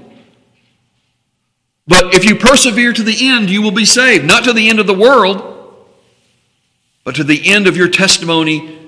But 1.88 2.14
if 2.14 2.26
you 2.26 2.36
persevere 2.36 2.92
to 2.92 3.02
the 3.02 3.16
end, 3.28 3.50
you 3.50 3.62
will 3.62 3.72
be 3.72 3.86
saved. 3.86 4.26
Not 4.26 4.44
to 4.44 4.52
the 4.52 4.68
end 4.68 4.78
of 4.78 4.86
the 4.86 4.94
world, 4.94 5.86
but 7.02 7.16
to 7.16 7.24
the 7.24 7.50
end 7.50 7.66
of 7.66 7.76
your 7.78 7.88
testimony 7.88 8.81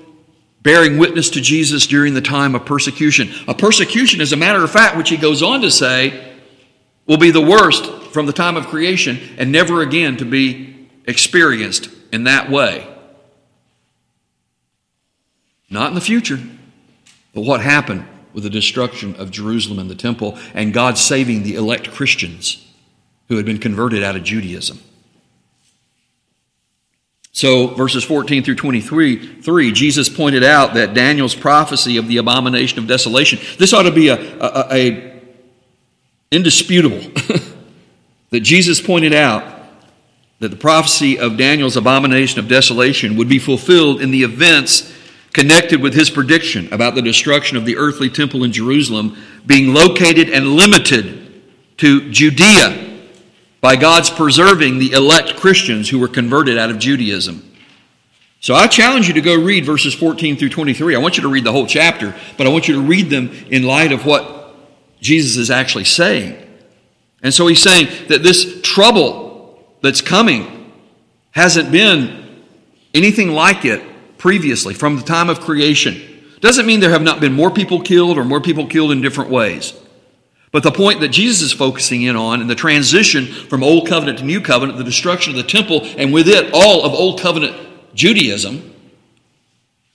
bearing 0.65 0.97
witness 0.97 1.29
to 1.29 1.39
Jesus 1.39 1.85
during 1.85 2.15
the 2.15 2.21
time 2.21 2.55
of 2.55 2.65
persecution. 2.65 3.29
A 3.47 3.53
persecution, 3.53 4.19
as 4.19 4.33
a 4.33 4.35
matter 4.35 4.63
of 4.63 4.71
fact, 4.71 4.97
which 4.97 5.09
he 5.09 5.15
goes 5.15 5.43
on 5.43 5.61
to 5.61 5.69
say, 5.69 6.33
will 7.05 7.19
be 7.19 7.29
the 7.29 7.39
worst 7.39 7.85
from 8.11 8.25
the 8.25 8.33
time 8.33 8.57
of 8.57 8.65
creation 8.65 9.19
and 9.37 9.51
never 9.51 9.83
again 9.83 10.17
to 10.17 10.25
be 10.25 10.89
experienced 11.05 11.89
in 12.11 12.23
that 12.23 12.49
way. 12.49 12.91
Not 15.69 15.89
in 15.89 15.95
the 15.95 16.01
future, 16.01 16.39
but 17.35 17.41
what 17.41 17.61
happened 17.61 18.07
with 18.33 18.43
the 18.43 18.49
destruction 18.49 19.15
of 19.17 19.29
Jerusalem 19.29 19.77
and 19.77 19.89
the 19.89 19.95
temple 19.95 20.35
and 20.55 20.73
God 20.73 20.97
saving 20.97 21.43
the 21.43 21.55
elect 21.55 21.91
Christians 21.91 22.65
who 23.27 23.37
had 23.37 23.45
been 23.45 23.59
converted 23.59 24.01
out 24.01 24.15
of 24.15 24.23
Judaism. 24.23 24.79
So, 27.35 27.67
verses 27.67 28.05
14 28.05 28.45
through 28.45 28.55
23, 28.55 29.41
3, 29.41 29.71
Jesus 29.73 30.07
pointed 30.07 30.41
out 30.41 30.73
that 30.75 30.93
Daniel's 30.93 31.35
prophecy 31.35 31.97
of 31.97 32.07
the 32.07 32.15
abomination 32.15 32.79
of 32.79 32.87
desolation, 32.87 33.39
this 33.59 33.73
ought 33.73 33.83
to 33.83 33.91
be 33.91 34.07
a, 34.07 34.15
a, 34.39 34.67
a 34.71 35.21
indisputable, 36.31 37.01
that 38.29 38.39
Jesus 38.39 38.79
pointed 38.79 39.13
out 39.13 39.43
that 40.39 40.47
the 40.47 40.55
prophecy 40.55 41.19
of 41.19 41.35
Daniel's 41.35 41.75
abomination 41.75 42.39
of 42.39 42.47
desolation 42.47 43.17
would 43.17 43.27
be 43.27 43.37
fulfilled 43.39 43.99
in 43.99 44.11
the 44.11 44.23
events 44.23 44.93
connected 45.33 45.81
with 45.81 45.93
his 45.93 46.09
prediction 46.09 46.73
about 46.73 46.95
the 46.95 47.01
destruction 47.01 47.57
of 47.57 47.65
the 47.65 47.75
earthly 47.75 48.09
temple 48.09 48.45
in 48.45 48.53
Jerusalem 48.53 49.17
being 49.45 49.73
located 49.73 50.29
and 50.29 50.53
limited 50.53 51.43
to 51.79 52.09
Judea 52.11 52.94
by 53.65 53.75
God's 53.75 54.11
preserving 54.11 54.77
the 54.77 54.91
elect 54.91 55.37
Christians 55.37 55.89
who 55.89 55.97
were 55.97 56.07
converted 56.07 56.55
out 56.55 56.69
of 56.69 56.77
Judaism. 56.77 57.51
So 58.39 58.53
I 58.53 58.67
challenge 58.67 59.07
you 59.07 59.15
to 59.15 59.21
go 59.21 59.33
read 59.33 59.65
verses 59.65 59.95
14 59.95 60.37
through 60.37 60.49
23. 60.49 60.95
I 60.95 60.99
want 60.99 61.17
you 61.17 61.23
to 61.23 61.29
read 61.29 61.45
the 61.45 61.51
whole 61.51 61.65
chapter, 61.65 62.13
but 62.37 62.45
I 62.45 62.51
want 62.51 62.67
you 62.67 62.75
to 62.75 62.81
read 62.81 63.09
them 63.09 63.31
in 63.49 63.63
light 63.63 63.91
of 63.91 64.05
what 64.05 64.55
Jesus 65.01 65.35
is 65.37 65.49
actually 65.49 65.85
saying. 65.85 66.37
And 67.23 67.33
so 67.33 67.47
he's 67.47 67.59
saying 67.59 67.87
that 68.09 68.21
this 68.21 68.61
trouble 68.61 69.65
that's 69.81 70.01
coming 70.01 70.71
hasn't 71.31 71.71
been 71.71 72.43
anything 72.93 73.31
like 73.31 73.65
it 73.65 73.81
previously 74.19 74.75
from 74.75 74.97
the 74.97 75.01
time 75.01 75.27
of 75.27 75.39
creation. 75.39 75.99
Doesn't 76.39 76.67
mean 76.67 76.81
there 76.81 76.91
have 76.91 77.01
not 77.01 77.19
been 77.19 77.33
more 77.33 77.49
people 77.49 77.81
killed 77.81 78.19
or 78.19 78.25
more 78.25 78.41
people 78.41 78.67
killed 78.67 78.91
in 78.91 79.01
different 79.01 79.31
ways. 79.31 79.73
But 80.55 80.63
the 80.63 80.71
point 80.71 81.01
that 81.01 81.09
Jesus 81.09 81.41
is 81.41 81.51
focusing 81.51 82.03
in 82.03 82.15
on 82.15 82.39
in 82.39 82.47
the 82.47 82.55
transition 82.55 83.25
from 83.25 83.61
Old 83.61 83.89
Covenant 83.89 84.19
to 84.19 84.23
New 84.23 84.39
Covenant, 84.39 84.77
the 84.77 84.85
destruction 84.85 85.31
of 85.31 85.35
the 85.35 85.43
temple, 85.43 85.81
and 85.97 86.13
with 86.13 86.29
it 86.29 86.51
all 86.53 86.85
of 86.85 86.93
Old 86.93 87.19
Covenant 87.19 87.57
Judaism, 87.93 88.73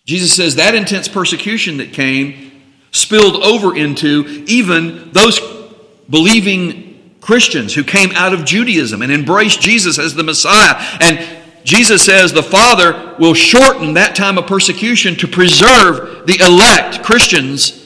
Jesus 0.04 0.36
says 0.36 0.56
that 0.56 0.74
intense 0.74 1.08
persecution 1.08 1.78
that 1.78 1.94
came 1.94 2.60
spilled 2.92 3.42
over 3.42 3.74
into 3.74 4.44
even 4.48 5.10
those 5.12 5.40
believing 6.10 7.16
Christians 7.22 7.74
who 7.74 7.82
came 7.82 8.10
out 8.10 8.34
of 8.34 8.44
Judaism 8.44 9.00
and 9.00 9.10
embraced 9.10 9.62
Jesus 9.62 9.98
as 9.98 10.14
the 10.14 10.24
Messiah. 10.24 10.74
And 11.00 11.26
Jesus 11.64 12.04
says 12.04 12.34
the 12.34 12.42
Father 12.42 13.16
will 13.18 13.32
shorten 13.32 13.94
that 13.94 14.14
time 14.14 14.36
of 14.36 14.46
persecution 14.46 15.16
to 15.16 15.26
preserve 15.26 16.26
the 16.26 16.38
elect 16.38 17.02
Christians 17.02 17.79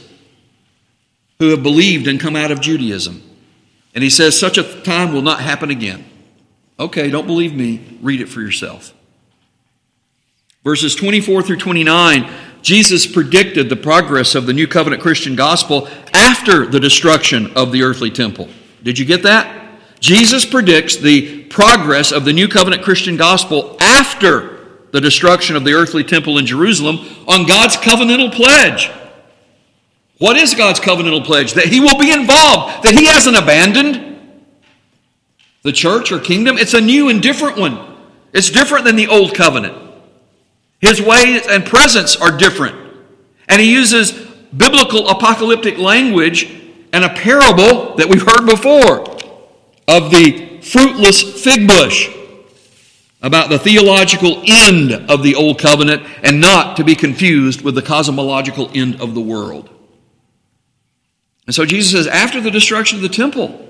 who 1.39 1.51
have 1.51 1.63
believed 1.63 2.07
and 2.07 2.21
come 2.21 2.37
out 2.37 2.51
of 2.51 2.61
Judaism. 2.61 3.23
And 3.95 4.03
he 4.03 4.11
says 4.11 4.39
such 4.39 4.59
a 4.59 4.83
time 4.83 5.13
will 5.13 5.23
not 5.23 5.41
happen 5.41 5.71
again. 5.71 6.05
Okay, 6.79 7.11
don't 7.11 7.27
believe 7.27 7.55
me. 7.55 7.99
Read 8.03 8.21
it 8.21 8.29
for 8.29 8.41
yourself. 8.41 8.93
Verses 10.65 10.95
24 10.95 11.43
through 11.43 11.59
29, 11.59 12.31
Jesus 12.63 13.07
predicted 13.07 13.69
the 13.69 13.77
progress 13.77 14.35
of 14.35 14.47
the 14.47 14.53
New 14.53 14.67
Covenant 14.67 15.03
Christian 15.03 15.37
gospel 15.37 15.89
after 16.13 16.67
the 16.67 16.81
destruction 16.81 17.53
of 17.55 17.71
the 17.71 17.83
earthly 17.83 18.11
temple. 18.11 18.49
Did 18.83 18.99
you 18.99 19.05
get 19.05 19.23
that? 19.25 19.63
Jesus 20.01 20.45
predicts 20.45 20.97
the 20.97 21.45
progress 21.45 22.13
of 22.13 22.25
the 22.25 22.33
New 22.33 22.49
Covenant 22.49 22.83
Christian 22.83 23.17
gospel 23.17 23.77
after 23.81 24.55
the 24.91 25.01
destruction 25.01 25.57
of 25.57 25.65
the 25.65 25.73
earthly 25.73 26.05
temple 26.05 26.39
in 26.39 26.47
Jerusalem 26.47 26.99
on 27.29 27.47
God's 27.47 27.77
covenantal 27.77 28.33
pledge. 28.33 28.91
What 30.19 30.37
is 30.37 30.55
God's 30.55 30.81
covenantal 30.81 31.25
pledge? 31.25 31.55
That 31.55 31.67
He 31.67 31.81
will 31.81 31.99
be 31.99 32.13
involved, 32.13 32.85
that 32.85 32.95
He 32.95 33.07
hasn't 33.07 33.37
abandoned 33.37 34.15
the 35.63 35.73
church 35.73 36.13
or 36.13 36.21
kingdom. 36.21 36.57
It's 36.59 36.75
a 36.75 36.81
new 36.81 37.09
and 37.09 37.21
different 37.21 37.59
one. 37.59 37.97
It's 38.33 38.51
different 38.51 38.85
than 38.85 38.97
the 38.97 39.09
old 39.09 39.35
covenant. 39.35 39.77
His 40.81 41.01
ways 41.01 41.47
and 41.49 41.65
presence 41.65 42.15
are 42.17 42.37
different. 42.37 42.77
And 43.49 43.61
he 43.61 43.73
uses 43.73 44.13
biblical 44.13 45.09
apocalyptic 45.09 45.79
language 45.79 46.45
and 46.93 47.05
a 47.05 47.09
parable 47.09 47.97
that 47.97 48.09
we've 48.09 48.23
heard 48.23 48.47
before 48.47 49.01
of 49.89 50.11
the 50.11 50.61
fruitless 50.63 51.43
fig 51.43 51.67
bush 51.67 52.11
about 53.23 53.49
the 53.49 53.59
theological 53.59 54.43
end 54.47 54.93
of 55.11 55.23
the 55.23 55.35
old 55.35 55.59
covenant 55.59 56.03
and 56.23 56.41
not 56.41 56.77
to 56.77 56.85
be 56.85 56.95
confused 56.95 57.63
with 57.63 57.75
the 57.75 57.83
cosmological 57.83 58.71
end 58.75 59.01
of 59.01 59.15
the 59.15 59.21
world. 59.21 59.71
And 61.47 61.55
so 61.55 61.65
Jesus 61.65 61.93
says, 61.93 62.07
after 62.07 62.41
the 62.41 62.51
destruction 62.51 62.97
of 62.97 63.03
the 63.03 63.09
temple, 63.09 63.61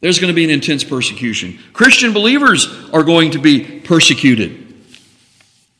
there's 0.00 0.18
going 0.18 0.30
to 0.30 0.34
be 0.34 0.44
an 0.44 0.50
intense 0.50 0.84
persecution. 0.84 1.58
Christian 1.72 2.12
believers 2.12 2.68
are 2.92 3.02
going 3.02 3.32
to 3.32 3.38
be 3.38 3.80
persecuted. 3.80 4.62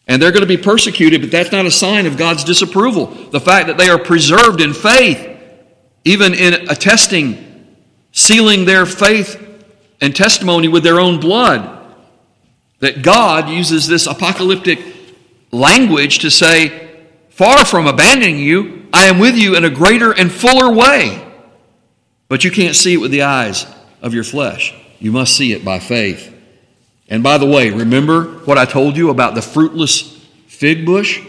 And 0.09 0.23
they're 0.23 0.33
going 0.33 0.43
to 0.43 0.47
be 0.47 0.57
persecuted, 0.57 1.21
but 1.21 1.31
that's 1.31 1.53
not 1.53 1.67
a 1.67 1.71
sign 1.71 2.07
of 2.07 2.17
God's 2.17 2.45
disapproval. 2.45 3.07
The 3.07 3.41
fact 3.41 3.67
that 3.67 3.77
they 3.77 3.89
are 3.89 3.99
preserved 3.99 4.61
in 4.61 4.73
faith, 4.73 5.27
even 6.05 6.33
in 6.33 6.69
attesting, 6.71 7.77
sealing 8.13 8.65
their 8.65 8.87
faith 8.87 9.43
and 10.01 10.15
testimony 10.15 10.69
with 10.69 10.85
their 10.85 11.01
own 11.01 11.19
blood, 11.19 11.73
that 12.79 13.03
God 13.03 13.49
uses 13.49 13.87
this 13.87 14.07
apocalyptic 14.07 14.79
language 15.51 16.21
to 16.21 16.31
say, 16.31 16.96
Far 17.37 17.67
from 17.67 17.87
abandoning 17.87 18.39
you, 18.39 18.87
I 18.95 19.09
am 19.09 19.19
with 19.19 19.37
you 19.37 19.57
in 19.57 19.65
a 19.67 19.69
greater 19.69 20.11
and 20.11 20.33
fuller 20.33 20.73
way. 20.73 21.23
But 22.29 22.45
you 22.45 22.51
can't 22.51 22.75
see 22.75 22.95
it 22.95 22.97
with 22.97 23.11
the 23.11 23.25
eyes 23.25 23.67
of 24.01 24.15
your 24.15 24.25
flesh. 24.25 24.75
You 25.01 25.13
must 25.13 25.37
see 25.37 25.53
it 25.53 25.63
by 25.63 25.79
faith. 25.79 26.35
And 27.11 27.23
by 27.23 27.37
the 27.37 27.45
way, 27.45 27.69
remember 27.69 28.25
what 28.47 28.57
I 28.57 28.65
told 28.65 28.97
you 28.97 29.11
about 29.11 29.35
the 29.35 29.43
fruitless 29.43 30.17
fig 30.47 30.87
bush? 30.87 31.23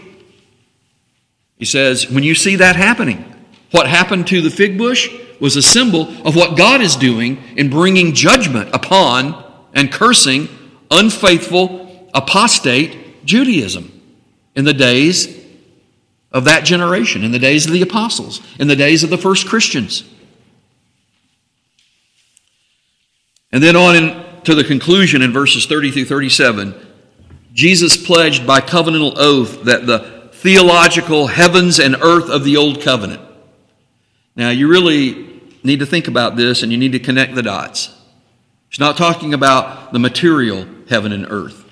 He 1.58 1.66
says, 1.66 2.10
when 2.10 2.24
you 2.24 2.36
see 2.36 2.56
that 2.56 2.78
happening, 2.78 3.26
what 3.72 3.86
happened 3.86 4.28
to 4.28 4.40
the 4.40 4.50
fig 4.50 4.78
bush 4.78 5.14
was 5.42 5.58
a 5.58 5.62
symbol 5.62 6.04
of 6.26 6.38
what 6.38 6.56
God 6.56 6.80
is 6.80 6.96
doing 6.96 7.44
in 7.58 7.70
bringing 7.70 8.14
judgment 8.14 8.70
upon 8.74 9.44
and 9.74 9.92
cursing 9.92 10.48
unfaithful, 10.90 12.10
apostate 12.14 13.26
Judaism 13.26 13.92
in 14.56 14.64
the 14.64 14.74
days 14.74 15.37
of 16.32 16.46
that 16.46 16.66
generation, 16.66 17.24
in 17.24 17.32
the 17.32 17.40
days 17.40 17.66
of 17.66 17.72
the 17.72 17.82
apostles, 17.82 18.42
in 18.60 18.68
the 18.68 18.76
days 18.76 19.04
of 19.04 19.10
the 19.10 19.18
first 19.18 19.48
Christians. 19.48 20.04
And 23.52 23.64
then 23.64 23.76
on 23.76 23.96
in 23.96 24.28
to 24.44 24.56
the 24.56 24.64
conclusion 24.64 25.22
in 25.22 25.34
verses 25.34 25.66
30 25.66 25.92
through 25.92 26.06
37, 26.06 26.76
Jesus 27.54 27.98
pledged 27.98 28.46
by 28.46 28.62
covenantal 28.62 29.14
oath 29.18 29.64
that 29.64 29.86
the 29.86 30.30
theological 30.32 31.28
heavens 31.28 31.80
and 31.80 31.96
earth 32.02 32.30
of 32.30 32.44
the 32.44 32.56
old 32.56 32.82
covenant. 32.82 33.22
Now, 34.36 34.52
you 34.52 34.68
really 34.68 35.42
need 35.64 35.80
to 35.80 35.86
think 35.86 36.08
about 36.08 36.36
this 36.36 36.62
and 36.62 36.72
you 36.72 36.78
need 36.78 36.92
to 36.92 37.00
connect 37.00 37.36
the 37.36 37.42
dots. 37.42 37.94
He's 38.70 38.80
not 38.80 38.98
talking 38.98 39.34
about 39.34 39.92
the 39.92 40.00
material 40.00 40.68
heaven 40.88 41.12
and 41.12 41.26
earth. 41.30 41.66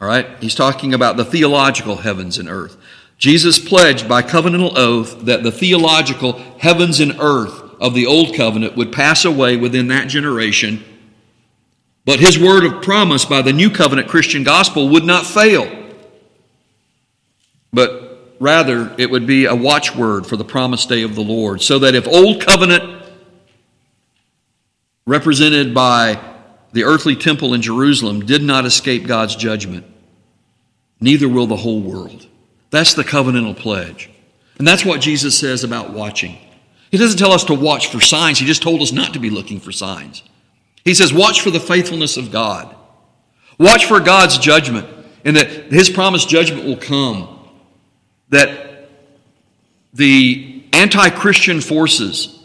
All 0.00 0.08
right? 0.08 0.26
He's 0.40 0.54
talking 0.54 0.94
about 0.94 1.16
the 1.16 1.24
theological 1.24 1.96
heavens 1.96 2.38
and 2.38 2.48
earth. 2.48 2.76
Jesus 3.18 3.58
pledged 3.58 4.08
by 4.08 4.22
covenantal 4.22 4.76
oath 4.76 5.20
that 5.20 5.42
the 5.42 5.52
theological 5.52 6.32
heavens 6.58 7.00
and 7.00 7.16
earth 7.20 7.62
of 7.80 7.94
the 7.94 8.06
old 8.06 8.34
covenant 8.34 8.76
would 8.76 8.92
pass 8.92 9.24
away 9.24 9.56
within 9.56 9.88
that 9.88 10.08
generation 10.08 10.84
but 12.04 12.20
his 12.20 12.38
word 12.38 12.64
of 12.64 12.82
promise 12.82 13.24
by 13.24 13.42
the 13.42 13.52
new 13.52 13.70
covenant 13.70 14.08
Christian 14.08 14.42
gospel 14.44 14.90
would 14.90 15.04
not 15.04 15.24
fail. 15.24 15.68
But 17.72 18.34
rather, 18.38 18.94
it 18.98 19.10
would 19.10 19.26
be 19.26 19.46
a 19.46 19.54
watchword 19.54 20.26
for 20.26 20.36
the 20.36 20.44
promised 20.44 20.88
day 20.88 21.02
of 21.02 21.14
the 21.14 21.22
Lord. 21.22 21.62
So 21.62 21.78
that 21.80 21.94
if 21.94 22.06
old 22.06 22.44
covenant, 22.44 23.02
represented 25.06 25.74
by 25.74 26.20
the 26.72 26.84
earthly 26.84 27.16
temple 27.16 27.54
in 27.54 27.62
Jerusalem, 27.62 28.26
did 28.26 28.42
not 28.42 28.66
escape 28.66 29.06
God's 29.06 29.34
judgment, 29.34 29.86
neither 31.00 31.28
will 31.28 31.46
the 31.46 31.56
whole 31.56 31.80
world. 31.80 32.26
That's 32.74 32.94
the 32.94 33.04
covenantal 33.04 33.56
pledge. 33.56 34.10
And 34.58 34.66
that's 34.66 34.84
what 34.84 35.00
Jesus 35.00 35.38
says 35.38 35.62
about 35.62 35.90
watching. 35.92 36.36
He 36.90 36.98
doesn't 36.98 37.20
tell 37.20 37.30
us 37.30 37.44
to 37.44 37.54
watch 37.54 37.86
for 37.86 38.00
signs, 38.00 38.40
He 38.40 38.46
just 38.46 38.62
told 38.62 38.82
us 38.82 38.90
not 38.90 39.12
to 39.12 39.20
be 39.20 39.30
looking 39.30 39.60
for 39.60 39.70
signs. 39.70 40.24
He 40.84 40.92
says, 40.92 41.12
Watch 41.12 41.40
for 41.40 41.52
the 41.52 41.60
faithfulness 41.60 42.16
of 42.16 42.32
God. 42.32 42.74
Watch 43.60 43.84
for 43.84 44.00
God's 44.00 44.38
judgment, 44.38 44.88
and 45.24 45.36
that 45.36 45.48
His 45.70 45.88
promised 45.88 46.28
judgment 46.28 46.64
will 46.64 46.76
come. 46.76 47.48
That 48.30 48.88
the 49.92 50.64
anti 50.72 51.10
Christian 51.10 51.60
forces 51.60 52.42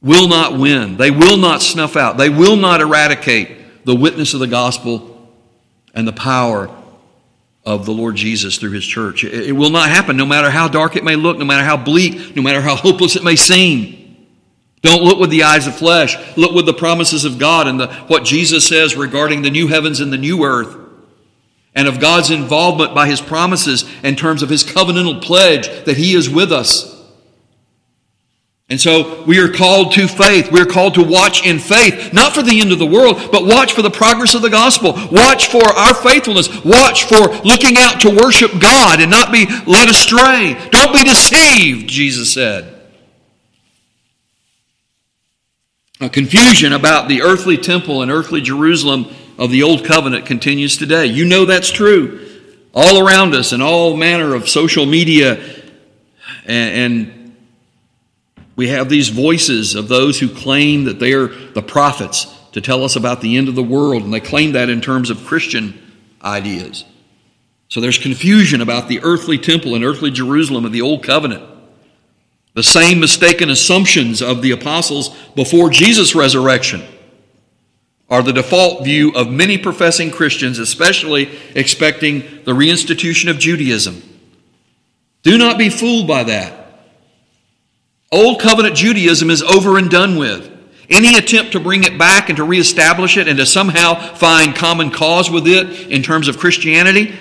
will 0.00 0.28
not 0.28 0.58
win, 0.58 0.96
they 0.96 1.10
will 1.10 1.36
not 1.36 1.60
snuff 1.60 1.94
out, 1.94 2.16
they 2.16 2.30
will 2.30 2.56
not 2.56 2.80
eradicate 2.80 3.84
the 3.84 3.94
witness 3.94 4.32
of 4.32 4.40
the 4.40 4.46
gospel 4.46 5.30
and 5.92 6.08
the 6.08 6.12
power 6.14 6.74
of 7.64 7.86
the 7.86 7.92
Lord 7.92 8.16
Jesus 8.16 8.58
through 8.58 8.72
His 8.72 8.86
church. 8.86 9.24
It 9.24 9.52
will 9.52 9.70
not 9.70 9.88
happen, 9.88 10.16
no 10.16 10.26
matter 10.26 10.50
how 10.50 10.68
dark 10.68 10.96
it 10.96 11.04
may 11.04 11.16
look, 11.16 11.38
no 11.38 11.44
matter 11.44 11.64
how 11.64 11.76
bleak, 11.76 12.34
no 12.34 12.42
matter 12.42 12.60
how 12.60 12.76
hopeless 12.76 13.16
it 13.16 13.24
may 13.24 13.36
seem. 13.36 13.98
Don't 14.82 15.04
look 15.04 15.20
with 15.20 15.30
the 15.30 15.44
eyes 15.44 15.68
of 15.68 15.76
flesh. 15.76 16.16
Look 16.36 16.52
with 16.52 16.66
the 16.66 16.74
promises 16.74 17.24
of 17.24 17.38
God 17.38 17.68
and 17.68 17.78
the, 17.78 17.86
what 18.08 18.24
Jesus 18.24 18.66
says 18.66 18.96
regarding 18.96 19.42
the 19.42 19.50
new 19.50 19.68
heavens 19.68 20.00
and 20.00 20.12
the 20.12 20.18
new 20.18 20.44
earth 20.44 20.76
and 21.74 21.88
of 21.88 22.00
God's 22.00 22.30
involvement 22.30 22.94
by 22.94 23.08
his 23.08 23.20
promises 23.20 23.84
in 24.02 24.16
terms 24.16 24.42
of 24.42 24.50
his 24.50 24.64
covenantal 24.64 25.22
pledge 25.22 25.68
that 25.84 25.96
he 25.96 26.14
is 26.14 26.28
with 26.28 26.52
us. 26.52 26.91
And 28.72 28.80
so 28.80 29.22
we 29.24 29.38
are 29.38 29.52
called 29.52 29.92
to 29.92 30.08
faith. 30.08 30.50
We 30.50 30.58
are 30.58 30.64
called 30.64 30.94
to 30.94 31.02
watch 31.04 31.46
in 31.46 31.58
faith, 31.58 32.14
not 32.14 32.34
for 32.34 32.42
the 32.42 32.58
end 32.58 32.72
of 32.72 32.78
the 32.78 32.86
world, 32.86 33.28
but 33.30 33.44
watch 33.44 33.74
for 33.74 33.82
the 33.82 33.90
progress 33.90 34.34
of 34.34 34.40
the 34.40 34.48
gospel. 34.48 34.94
Watch 35.12 35.48
for 35.48 35.62
our 35.62 35.92
faithfulness. 35.92 36.64
Watch 36.64 37.04
for 37.04 37.28
looking 37.44 37.76
out 37.76 38.00
to 38.00 38.08
worship 38.08 38.58
God 38.58 39.02
and 39.02 39.10
not 39.10 39.30
be 39.30 39.44
led 39.66 39.90
astray. 39.90 40.56
Don't 40.70 40.94
be 40.94 41.04
deceived, 41.04 41.86
Jesus 41.86 42.32
said. 42.32 42.88
A 46.00 46.08
confusion 46.08 46.72
about 46.72 47.08
the 47.08 47.20
earthly 47.20 47.58
temple 47.58 48.00
and 48.00 48.10
earthly 48.10 48.40
Jerusalem 48.40 49.14
of 49.36 49.50
the 49.50 49.64
Old 49.64 49.84
Covenant 49.84 50.24
continues 50.24 50.78
today. 50.78 51.04
You 51.04 51.26
know 51.26 51.44
that's 51.44 51.70
true. 51.70 52.26
all 52.72 53.06
around 53.06 53.34
us 53.34 53.52
in 53.52 53.60
all 53.60 53.98
manner 53.98 54.34
of 54.34 54.48
social 54.48 54.86
media, 54.86 55.34
and, 56.46 57.02
and 57.02 57.21
we 58.62 58.68
have 58.68 58.88
these 58.88 59.08
voices 59.08 59.74
of 59.74 59.88
those 59.88 60.20
who 60.20 60.28
claim 60.28 60.84
that 60.84 61.00
they 61.00 61.14
are 61.14 61.26
the 61.26 61.60
prophets 61.60 62.32
to 62.52 62.60
tell 62.60 62.84
us 62.84 62.94
about 62.94 63.20
the 63.20 63.36
end 63.36 63.48
of 63.48 63.56
the 63.56 63.62
world, 63.64 64.04
and 64.04 64.14
they 64.14 64.20
claim 64.20 64.52
that 64.52 64.70
in 64.70 64.80
terms 64.80 65.10
of 65.10 65.24
Christian 65.24 65.82
ideas. 66.22 66.84
So 67.68 67.80
there's 67.80 67.98
confusion 67.98 68.60
about 68.60 68.86
the 68.86 69.00
earthly 69.02 69.36
temple 69.36 69.74
and 69.74 69.82
earthly 69.82 70.12
Jerusalem 70.12 70.64
of 70.64 70.70
the 70.70 70.80
Old 70.80 71.02
Covenant. 71.02 71.42
The 72.54 72.62
same 72.62 73.00
mistaken 73.00 73.50
assumptions 73.50 74.22
of 74.22 74.42
the 74.42 74.52
apostles 74.52 75.08
before 75.34 75.68
Jesus' 75.68 76.14
resurrection 76.14 76.84
are 78.08 78.22
the 78.22 78.32
default 78.32 78.84
view 78.84 79.10
of 79.16 79.28
many 79.28 79.58
professing 79.58 80.12
Christians, 80.12 80.60
especially 80.60 81.36
expecting 81.56 82.20
the 82.44 82.52
reinstitution 82.52 83.28
of 83.28 83.40
Judaism. 83.40 84.00
Do 85.24 85.36
not 85.36 85.58
be 85.58 85.68
fooled 85.68 86.06
by 86.06 86.22
that. 86.22 86.61
Old 88.12 88.40
covenant 88.40 88.76
Judaism 88.76 89.30
is 89.30 89.42
over 89.42 89.78
and 89.78 89.90
done 89.90 90.16
with. 90.16 90.50
Any 90.90 91.16
attempt 91.16 91.52
to 91.52 91.60
bring 91.60 91.84
it 91.84 91.96
back 91.96 92.28
and 92.28 92.36
to 92.36 92.44
reestablish 92.44 93.16
it 93.16 93.26
and 93.26 93.38
to 93.38 93.46
somehow 93.46 93.94
find 94.14 94.54
common 94.54 94.90
cause 94.90 95.30
with 95.30 95.48
it 95.48 95.88
in 95.90 96.02
terms 96.02 96.28
of 96.28 96.36
Christianity, 96.36 97.14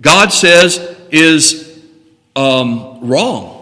God 0.00 0.28
says 0.28 0.78
is 1.10 1.82
um, 2.36 3.08
wrong. 3.08 3.54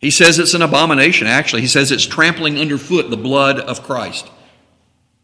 He 0.00 0.10
says 0.10 0.38
it's 0.38 0.54
an 0.54 0.62
abomination, 0.62 1.28
actually. 1.28 1.60
He 1.60 1.68
says 1.68 1.92
it's 1.92 2.06
trampling 2.06 2.58
underfoot 2.58 3.08
the 3.08 3.16
blood 3.16 3.60
of 3.60 3.84
Christ. 3.84 4.28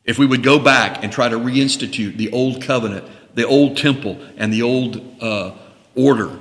If 0.04 0.18
we 0.18 0.26
would 0.26 0.44
go 0.44 0.60
back 0.60 1.02
and 1.02 1.10
try 1.10 1.28
to 1.28 1.36
reinstitute 1.36 2.16
the 2.16 2.30
old 2.30 2.62
covenant, 2.62 3.06
the 3.34 3.46
old 3.46 3.76
temple, 3.76 4.20
and 4.36 4.52
the 4.52 4.62
old 4.62 5.02
uh, 5.20 5.52
order. 5.96 6.38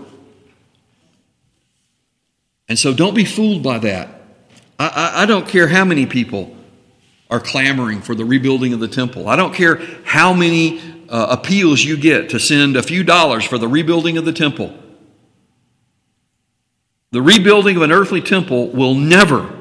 And 2.67 2.77
so 2.77 2.93
don't 2.93 3.13
be 3.13 3.25
fooled 3.25 3.63
by 3.63 3.79
that. 3.79 4.21
I, 4.79 4.87
I, 4.87 5.21
I 5.23 5.25
don't 5.25 5.47
care 5.47 5.67
how 5.67 5.85
many 5.85 6.05
people 6.05 6.55
are 7.29 7.39
clamoring 7.39 8.01
for 8.01 8.15
the 8.15 8.25
rebuilding 8.25 8.73
of 8.73 8.79
the 8.79 8.87
temple. 8.87 9.27
I 9.27 9.35
don't 9.35 9.53
care 9.53 9.81
how 10.03 10.33
many 10.33 10.81
uh, 11.09 11.27
appeals 11.29 11.83
you 11.83 11.97
get 11.97 12.29
to 12.31 12.39
send 12.39 12.75
a 12.75 12.83
few 12.83 13.03
dollars 13.03 13.45
for 13.45 13.57
the 13.57 13.67
rebuilding 13.67 14.17
of 14.17 14.25
the 14.25 14.33
temple. 14.33 14.77
The 17.11 17.21
rebuilding 17.21 17.77
of 17.77 17.81
an 17.81 17.91
earthly 17.91 18.21
temple 18.21 18.69
will 18.69 18.95
never 18.95 19.53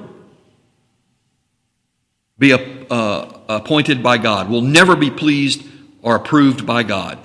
be 2.38 2.50
a, 2.50 2.86
uh, 2.90 3.40
appointed 3.48 4.02
by 4.02 4.18
God, 4.18 4.50
will 4.50 4.60
never 4.60 4.96
be 4.96 5.10
pleased 5.10 5.64
or 6.02 6.16
approved 6.16 6.66
by 6.66 6.82
God. 6.82 7.18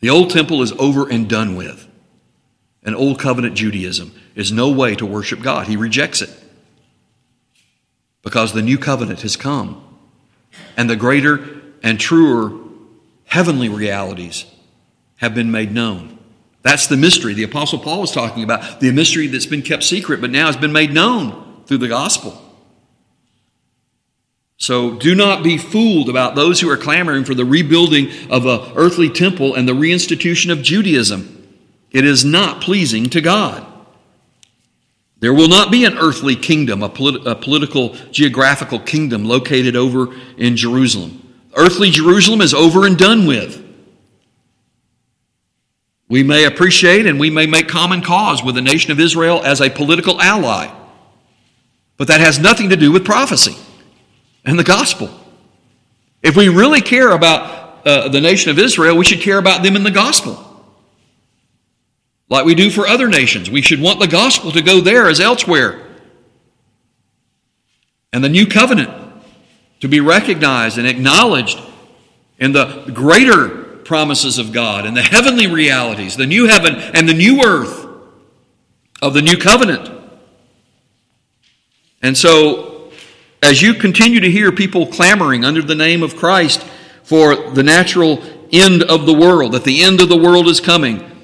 The 0.00 0.10
old 0.10 0.30
temple 0.30 0.62
is 0.62 0.72
over 0.72 1.08
and 1.10 1.28
done 1.28 1.56
with. 1.56 1.85
And 2.86 2.94
old 2.94 3.18
covenant 3.18 3.56
Judaism 3.56 4.14
is 4.36 4.52
no 4.52 4.70
way 4.70 4.94
to 4.94 5.04
worship 5.04 5.42
God. 5.42 5.66
He 5.66 5.76
rejects 5.76 6.22
it 6.22 6.30
because 8.22 8.52
the 8.52 8.62
new 8.62 8.78
covenant 8.78 9.22
has 9.22 9.36
come. 9.36 9.82
And 10.76 10.88
the 10.88 10.96
greater 10.96 11.60
and 11.82 11.98
truer 11.98 12.58
heavenly 13.24 13.68
realities 13.68 14.46
have 15.16 15.34
been 15.34 15.50
made 15.50 15.72
known. 15.72 16.18
That's 16.62 16.86
the 16.86 16.96
mystery 16.96 17.34
the 17.34 17.42
Apostle 17.42 17.80
Paul 17.80 18.00
was 18.00 18.12
talking 18.12 18.42
about, 18.42 18.80
the 18.80 18.92
mystery 18.92 19.26
that's 19.26 19.46
been 19.46 19.62
kept 19.62 19.82
secret 19.82 20.20
but 20.20 20.30
now 20.30 20.46
has 20.46 20.56
been 20.56 20.72
made 20.72 20.92
known 20.92 21.62
through 21.66 21.78
the 21.78 21.88
gospel. 21.88 22.40
So 24.58 24.94
do 24.94 25.14
not 25.14 25.42
be 25.44 25.58
fooled 25.58 26.08
about 26.08 26.34
those 26.34 26.60
who 26.60 26.70
are 26.70 26.76
clamoring 26.76 27.24
for 27.24 27.34
the 27.34 27.44
rebuilding 27.44 28.10
of 28.30 28.46
an 28.46 28.72
earthly 28.74 29.10
temple 29.10 29.54
and 29.54 29.68
the 29.68 29.74
reinstitution 29.74 30.50
of 30.50 30.62
Judaism. 30.62 31.35
It 31.96 32.04
is 32.04 32.26
not 32.26 32.60
pleasing 32.60 33.08
to 33.08 33.22
God. 33.22 33.66
There 35.20 35.32
will 35.32 35.48
not 35.48 35.70
be 35.70 35.86
an 35.86 35.96
earthly 35.96 36.36
kingdom, 36.36 36.82
a, 36.82 36.90
polit- 36.90 37.26
a 37.26 37.34
political, 37.34 37.94
geographical 38.10 38.80
kingdom 38.80 39.24
located 39.24 39.76
over 39.76 40.14
in 40.36 40.58
Jerusalem. 40.58 41.22
Earthly 41.54 41.88
Jerusalem 41.88 42.42
is 42.42 42.52
over 42.52 42.86
and 42.86 42.98
done 42.98 43.24
with. 43.24 43.64
We 46.06 46.22
may 46.22 46.44
appreciate 46.44 47.06
and 47.06 47.18
we 47.18 47.30
may 47.30 47.46
make 47.46 47.66
common 47.66 48.02
cause 48.02 48.44
with 48.44 48.56
the 48.56 48.60
nation 48.60 48.92
of 48.92 49.00
Israel 49.00 49.40
as 49.42 49.62
a 49.62 49.70
political 49.70 50.20
ally. 50.20 50.70
But 51.96 52.08
that 52.08 52.20
has 52.20 52.38
nothing 52.38 52.68
to 52.68 52.76
do 52.76 52.92
with 52.92 53.06
prophecy 53.06 53.56
and 54.44 54.58
the 54.58 54.64
gospel. 54.64 55.08
If 56.22 56.36
we 56.36 56.50
really 56.50 56.82
care 56.82 57.12
about 57.12 57.86
uh, 57.86 58.08
the 58.08 58.20
nation 58.20 58.50
of 58.50 58.58
Israel, 58.58 58.98
we 58.98 59.06
should 59.06 59.22
care 59.22 59.38
about 59.38 59.62
them 59.62 59.76
in 59.76 59.82
the 59.82 59.90
gospel. 59.90 60.45
Like 62.28 62.44
we 62.44 62.54
do 62.54 62.70
for 62.70 62.86
other 62.86 63.08
nations. 63.08 63.50
We 63.50 63.62
should 63.62 63.80
want 63.80 64.00
the 64.00 64.08
gospel 64.08 64.50
to 64.52 64.62
go 64.62 64.80
there 64.80 65.08
as 65.08 65.20
elsewhere. 65.20 65.82
And 68.12 68.24
the 68.24 68.28
new 68.28 68.46
covenant 68.46 68.90
to 69.80 69.88
be 69.88 70.00
recognized 70.00 70.78
and 70.78 70.86
acknowledged 70.86 71.60
in 72.38 72.52
the 72.52 72.90
greater 72.92 73.48
promises 73.84 74.38
of 74.38 74.52
God 74.52 74.86
and 74.86 74.96
the 74.96 75.02
heavenly 75.02 75.46
realities, 75.46 76.16
the 76.16 76.26
new 76.26 76.46
heaven 76.46 76.74
and 76.74 77.08
the 77.08 77.14
new 77.14 77.44
earth 77.44 77.86
of 79.00 79.14
the 79.14 79.22
new 79.22 79.36
covenant. 79.36 79.90
And 82.02 82.16
so, 82.16 82.90
as 83.42 83.62
you 83.62 83.74
continue 83.74 84.20
to 84.20 84.30
hear 84.30 84.50
people 84.50 84.86
clamoring 84.86 85.44
under 85.44 85.62
the 85.62 85.74
name 85.74 86.02
of 86.02 86.16
Christ 86.16 86.62
for 87.04 87.50
the 87.50 87.62
natural 87.62 88.22
end 88.52 88.82
of 88.82 89.06
the 89.06 89.14
world, 89.14 89.52
that 89.52 89.64
the 89.64 89.82
end 89.82 90.00
of 90.00 90.08
the 90.08 90.16
world 90.16 90.48
is 90.48 90.60
coming, 90.60 91.15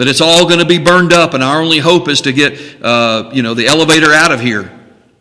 that 0.00 0.08
it's 0.08 0.22
all 0.22 0.48
going 0.48 0.60
to 0.60 0.64
be 0.64 0.78
burned 0.78 1.12
up, 1.12 1.34
and 1.34 1.44
our 1.44 1.60
only 1.60 1.76
hope 1.76 2.08
is 2.08 2.22
to 2.22 2.32
get, 2.32 2.82
uh, 2.82 3.28
you 3.34 3.42
know, 3.42 3.52
the 3.52 3.66
elevator 3.66 4.14
out 4.14 4.32
of 4.32 4.40
here 4.40 4.72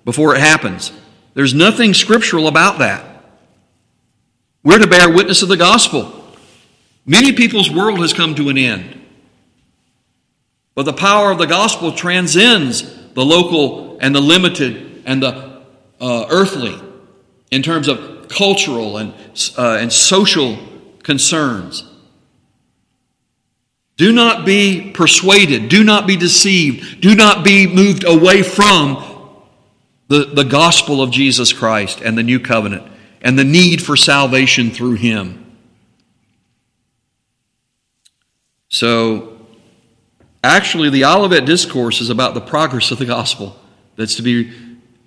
before 0.05 0.35
it 0.35 0.39
happens. 0.39 0.93
There's 1.33 1.53
nothing 1.53 1.93
scriptural 1.93 2.47
about 2.47 2.79
that. 2.79 3.25
We're 4.63 4.79
to 4.79 4.87
bear 4.87 5.13
witness 5.13 5.41
of 5.41 5.49
the 5.49 5.57
gospel. 5.57 6.23
Many 7.05 7.33
people's 7.33 7.69
world 7.69 7.99
has 7.99 8.13
come 8.13 8.35
to 8.35 8.47
an 8.47 8.57
end. 8.57 9.05
But 10.75 10.83
the 10.83 10.93
power 10.93 11.29
of 11.29 11.39
the 11.39 11.47
gospel 11.47 11.91
transcends 11.91 12.83
the 13.15 13.25
local 13.25 13.99
and 13.99 14.15
the 14.15 14.21
limited 14.21 15.03
and 15.05 15.21
the 15.21 15.61
uh, 15.99 16.25
earthly 16.29 16.79
in 17.51 17.63
terms 17.63 17.89
of 17.89 18.29
cultural 18.29 18.95
and, 18.95 19.13
uh, 19.57 19.77
and 19.81 19.91
social 19.91 20.57
concerns. 21.03 21.83
Do 23.99 24.13
not 24.13 24.45
be 24.45 24.91
persuaded. 24.91 25.67
Do 25.67 25.83
not 25.83 26.07
be 26.07 26.15
deceived. 26.15 27.01
Do 27.01 27.15
not 27.15 27.43
be 27.43 27.67
moved 27.67 28.05
away 28.05 28.43
from 28.43 29.05
the, 30.07 30.23
the 30.23 30.45
gospel 30.45 31.01
of 31.01 31.11
Jesus 31.11 31.51
Christ 31.51 31.99
and 31.99 32.17
the 32.17 32.23
new 32.23 32.39
covenant 32.39 32.89
and 33.21 33.37
the 33.37 33.43
need 33.43 33.81
for 33.81 33.97
salvation 33.97 34.71
through 34.71 34.93
Him. 34.93 35.57
So, 38.69 39.37
actually, 40.45 40.89
the 40.89 41.03
Olivet 41.03 41.43
Discourse 41.43 41.99
is 41.99 42.09
about 42.09 42.35
the 42.35 42.41
progress 42.41 42.91
of 42.91 42.99
the 42.99 43.05
gospel 43.05 43.59
that's 43.97 44.15
to 44.15 44.21
be 44.21 44.49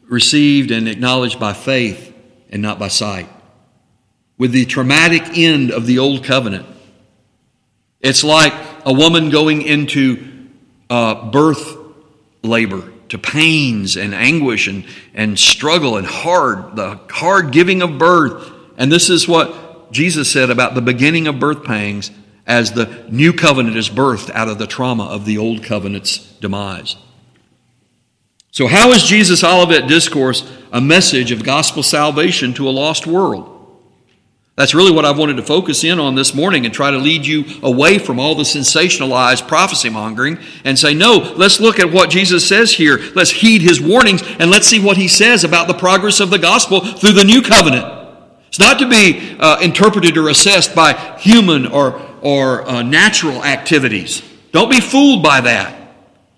received 0.02 0.70
and 0.70 0.86
acknowledged 0.86 1.40
by 1.40 1.54
faith 1.54 2.14
and 2.50 2.60
not 2.60 2.78
by 2.78 2.88
sight. 2.88 3.30
With 4.36 4.52
the 4.52 4.66
traumatic 4.66 5.38
end 5.38 5.70
of 5.70 5.86
the 5.86 5.98
Old 5.98 6.24
Covenant, 6.24 6.66
it's 8.02 8.22
like 8.22 8.52
a 8.84 8.92
woman 8.92 9.30
going 9.30 9.62
into 9.62 10.48
uh, 10.90 11.30
birth 11.30 11.76
labor, 12.42 12.90
to 13.08 13.18
pains 13.18 13.96
and 13.96 14.14
anguish 14.14 14.66
and, 14.68 14.86
and 15.14 15.38
struggle 15.38 15.96
and 15.96 16.06
hard, 16.06 16.76
the 16.76 16.98
hard 17.10 17.52
giving 17.52 17.82
of 17.82 17.98
birth. 17.98 18.50
And 18.78 18.90
this 18.90 19.10
is 19.10 19.28
what 19.28 19.92
Jesus 19.92 20.32
said 20.32 20.48
about 20.48 20.74
the 20.74 20.80
beginning 20.80 21.26
of 21.26 21.38
birth 21.38 21.62
pangs 21.62 22.10
as 22.46 22.72
the 22.72 23.06
new 23.10 23.32
covenant 23.32 23.76
is 23.76 23.90
birthed 23.90 24.30
out 24.30 24.48
of 24.48 24.58
the 24.58 24.66
trauma 24.66 25.04
of 25.04 25.26
the 25.26 25.38
old 25.38 25.62
covenant's 25.62 26.18
demise. 26.40 26.96
So, 28.50 28.66
how 28.66 28.90
is 28.92 29.04
Jesus' 29.04 29.44
Olivet 29.44 29.88
Discourse 29.88 30.50
a 30.72 30.80
message 30.80 31.32
of 31.32 31.44
gospel 31.44 31.82
salvation 31.82 32.52
to 32.54 32.68
a 32.68 32.70
lost 32.70 33.06
world? 33.06 33.51
That's 34.54 34.74
really 34.74 34.92
what 34.92 35.06
I've 35.06 35.18
wanted 35.18 35.36
to 35.36 35.42
focus 35.42 35.82
in 35.82 35.98
on 35.98 36.14
this 36.14 36.34
morning 36.34 36.66
and 36.66 36.74
try 36.74 36.90
to 36.90 36.98
lead 36.98 37.24
you 37.24 37.44
away 37.62 37.98
from 37.98 38.20
all 38.20 38.34
the 38.34 38.42
sensationalized 38.42 39.48
prophecy 39.48 39.88
mongering 39.88 40.38
and 40.64 40.78
say, 40.78 40.92
no, 40.92 41.32
let's 41.36 41.58
look 41.58 41.78
at 41.78 41.90
what 41.90 42.10
Jesus 42.10 42.46
says 42.46 42.72
here. 42.72 43.00
Let's 43.14 43.30
heed 43.30 43.62
his 43.62 43.80
warnings 43.80 44.22
and 44.38 44.50
let's 44.50 44.66
see 44.66 44.78
what 44.84 44.98
he 44.98 45.08
says 45.08 45.44
about 45.44 45.68
the 45.68 45.74
progress 45.74 46.20
of 46.20 46.30
the 46.30 46.38
gospel 46.38 46.80
through 46.80 47.12
the 47.12 47.24
new 47.24 47.40
covenant. 47.40 48.00
It's 48.48 48.58
not 48.58 48.78
to 48.80 48.88
be 48.88 49.36
uh, 49.40 49.60
interpreted 49.60 50.18
or 50.18 50.28
assessed 50.28 50.74
by 50.74 50.92
human 51.18 51.66
or 51.66 52.00
or 52.22 52.66
uh, 52.68 52.82
natural 52.82 53.44
activities. 53.44 54.22
Don't 54.52 54.70
be 54.70 54.80
fooled 54.80 55.22
by 55.22 55.42
that. 55.42 55.78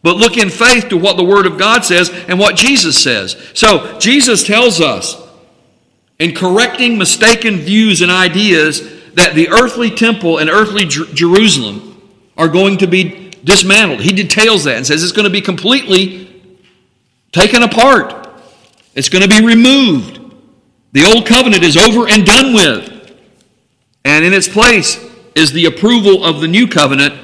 But 0.02 0.16
look 0.16 0.36
in 0.36 0.50
faith 0.50 0.88
to 0.88 0.96
what 0.96 1.16
the 1.16 1.24
Word 1.24 1.46
of 1.46 1.58
God 1.58 1.84
says 1.84 2.10
and 2.28 2.38
what 2.38 2.56
Jesus 2.56 3.00
says. 3.00 3.36
So, 3.54 3.98
Jesus 3.98 4.44
tells 4.44 4.80
us 4.80 5.20
in 6.18 6.34
correcting 6.34 6.96
mistaken 6.98 7.56
views 7.56 8.00
and 8.00 8.10
ideas 8.10 8.80
that 9.14 9.34
the 9.34 9.48
earthly 9.48 9.90
temple 9.90 10.38
and 10.38 10.48
earthly 10.50 10.84
Jer- 10.84 11.06
Jerusalem 11.06 12.00
are 12.36 12.48
going 12.48 12.78
to 12.78 12.86
be 12.86 13.30
dismantled. 13.44 14.00
He 14.00 14.12
details 14.12 14.64
that 14.64 14.76
and 14.76 14.86
says 14.86 15.02
it's 15.02 15.12
going 15.12 15.24
to 15.24 15.30
be 15.30 15.40
completely 15.40 16.52
taken 17.32 17.62
apart, 17.62 18.28
it's 18.94 19.08
going 19.08 19.22
to 19.22 19.28
be 19.28 19.44
removed. 19.44 20.20
The 20.92 21.04
old 21.04 21.26
covenant 21.26 21.64
is 21.64 21.76
over 21.76 22.08
and 22.08 22.24
done 22.24 22.54
with. 22.54 23.12
And 24.04 24.24
in 24.24 24.32
its 24.32 24.46
place 24.46 25.04
is 25.34 25.50
the 25.50 25.66
approval 25.66 26.24
of 26.24 26.40
the 26.40 26.46
new 26.46 26.68
covenant 26.68 27.14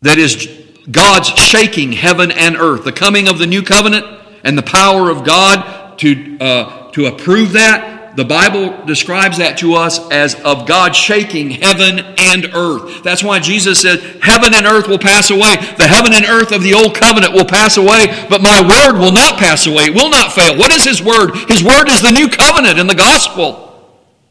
that 0.00 0.18
is 0.18 0.50
God's 0.90 1.28
shaking 1.28 1.92
heaven 1.92 2.32
and 2.32 2.56
earth. 2.56 2.84
The 2.84 2.92
coming 2.92 3.28
of 3.28 3.38
the 3.38 3.46
new 3.46 3.62
covenant 3.62 4.04
and 4.42 4.58
the 4.58 4.62
power 4.62 5.10
of 5.10 5.24
God 5.24 5.96
to, 5.98 6.38
uh, 6.40 6.81
to 6.92 7.06
approve 7.06 7.52
that 7.52 8.02
the 8.14 8.24
Bible 8.24 8.84
describes 8.84 9.38
that 9.38 9.58
to 9.58 9.74
us 9.74 9.98
as 10.10 10.34
of 10.42 10.66
God 10.66 10.94
shaking 10.94 11.50
heaven 11.50 11.98
and 12.18 12.44
earth. 12.54 13.02
That's 13.02 13.24
why 13.24 13.38
Jesus 13.38 13.80
said, 13.80 14.00
Heaven 14.20 14.52
and 14.54 14.66
earth 14.66 14.86
will 14.86 14.98
pass 14.98 15.30
away. 15.30 15.56
The 15.78 15.88
heaven 15.88 16.12
and 16.12 16.26
earth 16.26 16.52
of 16.52 16.62
the 16.62 16.74
old 16.74 16.94
covenant 16.94 17.32
will 17.32 17.46
pass 17.46 17.78
away, 17.78 18.26
but 18.28 18.42
my 18.42 18.60
word 18.60 19.00
will 19.00 19.12
not 19.12 19.38
pass 19.38 19.66
away. 19.66 19.84
It 19.84 19.94
will 19.94 20.10
not 20.10 20.32
fail. 20.32 20.58
What 20.58 20.72
is 20.72 20.84
His 20.84 21.02
word? 21.02 21.34
His 21.48 21.64
word 21.64 21.88
is 21.88 22.02
the 22.02 22.12
new 22.12 22.28
covenant 22.28 22.78
and 22.78 22.88
the 22.88 22.94
gospel 22.94 23.72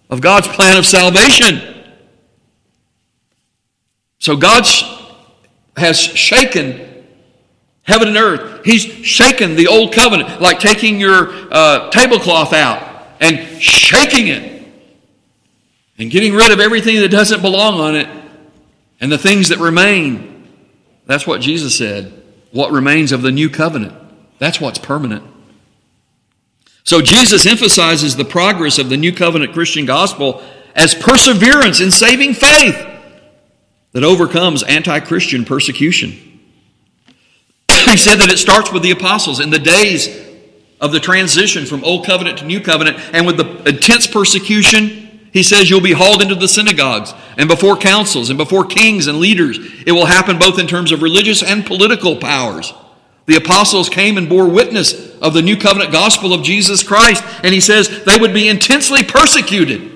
of 0.09 0.21
God's 0.21 0.47
plan 0.47 0.77
of 0.77 0.85
salvation. 0.85 1.83
So 4.19 4.35
God 4.35 4.63
has 5.75 5.99
shaken 5.99 6.90
heaven 7.83 8.07
and 8.09 8.17
earth. 8.17 8.65
He's 8.65 8.83
shaken 8.83 9.55
the 9.55 9.67
old 9.67 9.93
covenant, 9.93 10.41
like 10.41 10.59
taking 10.59 10.99
your 10.99 11.29
uh, 11.51 11.89
tablecloth 11.89 12.53
out 12.53 13.07
and 13.19 13.61
shaking 13.61 14.27
it 14.27 14.67
and 15.97 16.09
getting 16.09 16.33
rid 16.33 16.51
of 16.51 16.59
everything 16.59 16.99
that 17.01 17.09
doesn't 17.09 17.41
belong 17.41 17.79
on 17.79 17.95
it 17.95 18.07
and 18.99 19.11
the 19.11 19.17
things 19.17 19.49
that 19.49 19.59
remain. 19.59 20.47
That's 21.05 21.27
what 21.27 21.41
Jesus 21.41 21.77
said. 21.77 22.23
What 22.51 22.71
remains 22.71 23.11
of 23.11 23.21
the 23.21 23.31
new 23.31 23.49
covenant. 23.49 23.93
That's 24.39 24.59
what's 24.59 24.79
permanent. 24.79 25.23
So 26.83 27.01
Jesus 27.01 27.45
emphasizes 27.45 28.15
the 28.15 28.25
progress 28.25 28.79
of 28.79 28.89
the 28.89 28.97
new 28.97 29.13
covenant 29.13 29.53
Christian 29.53 29.85
gospel 29.85 30.43
as 30.75 30.95
perseverance 30.95 31.79
in 31.79 31.91
saving 31.91 32.33
faith 32.33 32.87
that 33.91 34.03
overcomes 34.03 34.63
anti 34.63 34.99
Christian 34.99 35.45
persecution. 35.45 36.30
He 37.91 37.97
said 37.97 38.15
that 38.15 38.31
it 38.31 38.37
starts 38.37 38.71
with 38.71 38.83
the 38.83 38.91
apostles 38.91 39.39
in 39.39 39.49
the 39.49 39.59
days 39.59 40.07
of 40.79 40.91
the 40.91 40.99
transition 40.99 41.65
from 41.65 41.83
Old 41.83 42.05
Covenant 42.05 42.39
to 42.39 42.45
New 42.45 42.59
Covenant, 42.59 42.97
and 43.13 43.25
with 43.25 43.37
the 43.37 43.69
intense 43.69 44.07
persecution, 44.07 45.29
he 45.31 45.43
says 45.43 45.69
you'll 45.69 45.79
be 45.79 45.93
hauled 45.93 46.21
into 46.21 46.35
the 46.35 46.47
synagogues 46.47 47.13
and 47.37 47.47
before 47.47 47.77
councils 47.77 48.29
and 48.29 48.37
before 48.37 48.65
kings 48.65 49.07
and 49.07 49.19
leaders. 49.19 49.59
It 49.85 49.91
will 49.91 50.07
happen 50.07 50.39
both 50.39 50.59
in 50.59 50.67
terms 50.67 50.91
of 50.91 51.01
religious 51.01 51.43
and 51.43 51.65
political 51.65 52.17
powers. 52.17 52.73
The 53.27 53.37
apostles 53.37 53.87
came 53.87 54.17
and 54.17 54.27
bore 54.27 54.49
witness 54.49 55.15
of 55.19 55.33
the 55.33 55.41
new 55.41 55.55
covenant 55.55 55.91
gospel 55.91 56.33
of 56.33 56.43
Jesus 56.43 56.83
Christ, 56.83 57.23
and 57.43 57.53
he 57.53 57.61
says 57.61 58.03
they 58.03 58.17
would 58.17 58.33
be 58.33 58.49
intensely 58.49 59.03
persecuted. 59.03 59.89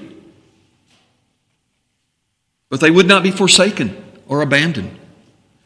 But 2.70 2.80
they 2.80 2.92
would 2.92 3.08
not 3.08 3.24
be 3.24 3.32
forsaken 3.32 4.02
or 4.28 4.42
abandoned. 4.42 4.98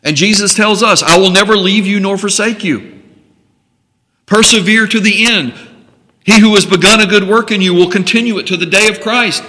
And 0.03 0.15
Jesus 0.15 0.53
tells 0.53 0.81
us, 0.81 1.03
I 1.03 1.17
will 1.17 1.29
never 1.29 1.57
leave 1.57 1.85
you 1.85 1.99
nor 1.99 2.17
forsake 2.17 2.63
you. 2.63 3.01
Persevere 4.25 4.88
to 4.88 4.99
the 4.99 5.25
end. 5.25 5.53
He 6.23 6.39
who 6.39 6.53
has 6.55 6.65
begun 6.65 7.01
a 7.01 7.07
good 7.07 7.27
work 7.27 7.51
in 7.51 7.62
you 7.62 7.73
will 7.73 7.89
continue 7.89 8.38
it 8.38 8.47
to 8.47 8.57
the 8.57 8.65
day 8.65 8.88
of 8.88 9.01
Christ. 9.01 9.43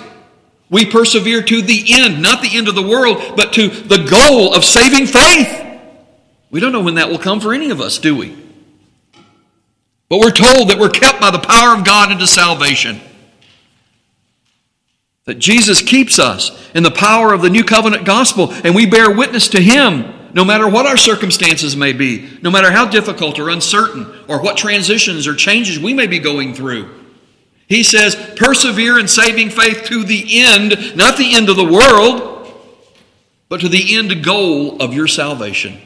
We 0.70 0.86
persevere 0.86 1.42
to 1.42 1.62
the 1.62 1.84
end, 1.88 2.22
not 2.22 2.42
the 2.42 2.56
end 2.56 2.68
of 2.68 2.74
the 2.74 2.82
world, 2.82 3.36
but 3.36 3.52
to 3.54 3.68
the 3.68 4.04
goal 4.04 4.54
of 4.54 4.64
saving 4.64 5.06
faith. 5.06 5.66
We 6.50 6.60
don't 6.60 6.72
know 6.72 6.82
when 6.82 6.94
that 6.94 7.10
will 7.10 7.18
come 7.18 7.40
for 7.40 7.52
any 7.52 7.70
of 7.70 7.80
us, 7.80 7.98
do 7.98 8.16
we? 8.16 8.36
But 10.08 10.18
we're 10.18 10.32
told 10.32 10.70
that 10.70 10.78
we're 10.78 10.88
kept 10.88 11.20
by 11.20 11.30
the 11.30 11.38
power 11.38 11.76
of 11.76 11.84
God 11.84 12.10
into 12.10 12.26
salvation. 12.26 13.00
That 15.26 15.38
Jesus 15.38 15.82
keeps 15.82 16.18
us 16.18 16.50
in 16.74 16.82
the 16.82 16.90
power 16.90 17.32
of 17.32 17.42
the 17.42 17.50
new 17.50 17.62
covenant 17.62 18.04
gospel, 18.04 18.50
and 18.64 18.74
we 18.74 18.86
bear 18.86 19.14
witness 19.14 19.48
to 19.48 19.60
Him 19.60 20.19
no 20.34 20.44
matter 20.44 20.68
what 20.68 20.86
our 20.86 20.96
circumstances 20.96 21.76
may 21.76 21.92
be, 21.92 22.38
no 22.42 22.50
matter 22.50 22.70
how 22.70 22.86
difficult 22.86 23.38
or 23.38 23.50
uncertain, 23.50 24.06
or 24.28 24.40
what 24.40 24.56
transitions 24.56 25.26
or 25.26 25.34
changes 25.34 25.78
we 25.78 25.94
may 25.94 26.06
be 26.06 26.18
going 26.18 26.54
through. 26.54 26.88
He 27.66 27.82
says, 27.82 28.16
persevere 28.36 28.98
in 28.98 29.06
saving 29.08 29.50
faith 29.50 29.84
to 29.84 30.02
the 30.04 30.42
end, 30.42 30.96
not 30.96 31.16
the 31.16 31.34
end 31.34 31.48
of 31.48 31.56
the 31.56 31.64
world, 31.64 32.52
but 33.48 33.60
to 33.60 33.68
the 33.68 33.96
end 33.96 34.24
goal 34.24 34.82
of 34.82 34.94
your 34.94 35.06
salvation. 35.06 35.80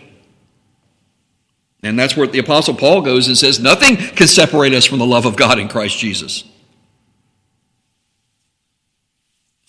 And 1.83 1.99
that's 1.99 2.17
where 2.17 2.27
the 2.27 2.39
Apostle 2.39 2.75
Paul 2.75 3.03
goes 3.03 3.29
and 3.29 3.37
says, 3.37 3.61
Nothing 3.61 3.97
can 3.97 4.27
separate 4.27 4.73
us 4.73 4.87
from 4.87 4.99
the 4.99 5.07
love 5.07 5.27
of 5.27 5.37
God 5.37 5.59
in 5.59 5.69
Christ 5.69 5.99
Jesus. 5.99 6.45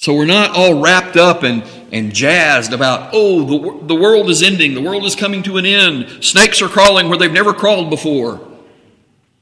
So 0.06 0.14
we're 0.14 0.26
not 0.26 0.52
all 0.52 0.80
wrapped 0.84 1.18
up 1.18 1.42
and, 1.42 1.64
and 1.92 2.14
jazzed 2.14 2.74
about, 2.74 3.10
oh, 3.12 3.44
the, 3.44 3.88
the 3.88 3.96
world 3.96 4.30
is 4.30 4.44
ending, 4.44 4.76
the 4.76 4.82
world 4.82 5.04
is 5.04 5.16
coming 5.16 5.42
to 5.42 5.58
an 5.58 5.66
end, 5.66 6.24
snakes 6.24 6.62
are 6.62 6.68
crawling 6.68 7.10
where 7.10 7.18
they've 7.18 7.32
never 7.32 7.56
crawled 7.56 7.90
before. 7.90 8.40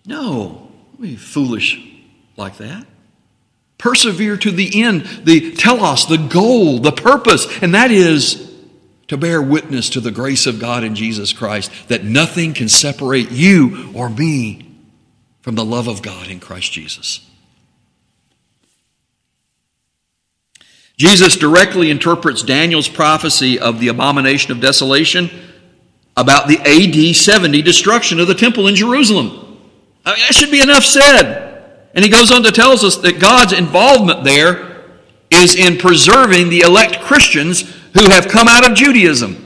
No, 0.05 0.71
be 0.97 1.17
foolish 1.17 1.85
like 2.37 2.55
that. 2.59 2.87
Persevere 3.77 4.37
to 4.37 4.51
the 4.51 4.81
end, 4.81 5.01
the 5.25 5.51
telos, 5.51 6.07
the 6.07 6.15
goal, 6.15 6.79
the 6.79 6.93
purpose, 6.93 7.45
and 7.61 7.75
that 7.75 7.91
is 7.91 8.49
to 9.09 9.17
bear 9.17 9.41
witness 9.41 9.89
to 9.89 9.99
the 9.99 10.11
grace 10.11 10.47
of 10.47 10.61
God 10.61 10.85
in 10.85 10.95
Jesus 10.95 11.33
Christ, 11.33 11.73
that 11.89 12.05
nothing 12.05 12.53
can 12.53 12.69
separate 12.69 13.31
you 13.31 13.91
or 13.93 14.09
me 14.09 14.77
from 15.41 15.55
the 15.55 15.65
love 15.65 15.89
of 15.89 16.01
God 16.01 16.29
in 16.29 16.39
Christ 16.39 16.71
Jesus. 16.71 17.29
Jesus 20.97 21.35
directly 21.35 21.89
interprets 21.89 22.43
Daniel's 22.43 22.87
prophecy 22.87 23.59
of 23.59 23.79
the 23.79 23.87
abomination 23.87 24.51
of 24.51 24.59
desolation 24.59 25.29
about 26.15 26.47
the 26.47 26.59
AD 26.59 27.15
70 27.15 27.61
destruction 27.61 28.19
of 28.19 28.27
the 28.27 28.35
temple 28.35 28.67
in 28.67 28.75
Jerusalem. 28.75 29.59
I 30.05 30.11
mean, 30.11 30.19
that 30.19 30.33
should 30.35 30.51
be 30.51 30.61
enough 30.61 30.83
said. 30.83 31.89
And 31.95 32.03
he 32.03 32.11
goes 32.11 32.31
on 32.31 32.43
to 32.43 32.51
tell 32.51 32.71
us 32.71 32.97
that 32.97 33.19
God's 33.19 33.53
involvement 33.53 34.23
there 34.23 34.83
is 35.29 35.55
in 35.55 35.77
preserving 35.77 36.49
the 36.49 36.61
elect 36.61 37.01
Christians 37.01 37.61
who 37.93 38.09
have 38.09 38.27
come 38.27 38.47
out 38.47 38.69
of 38.69 38.75
Judaism. 38.75 39.39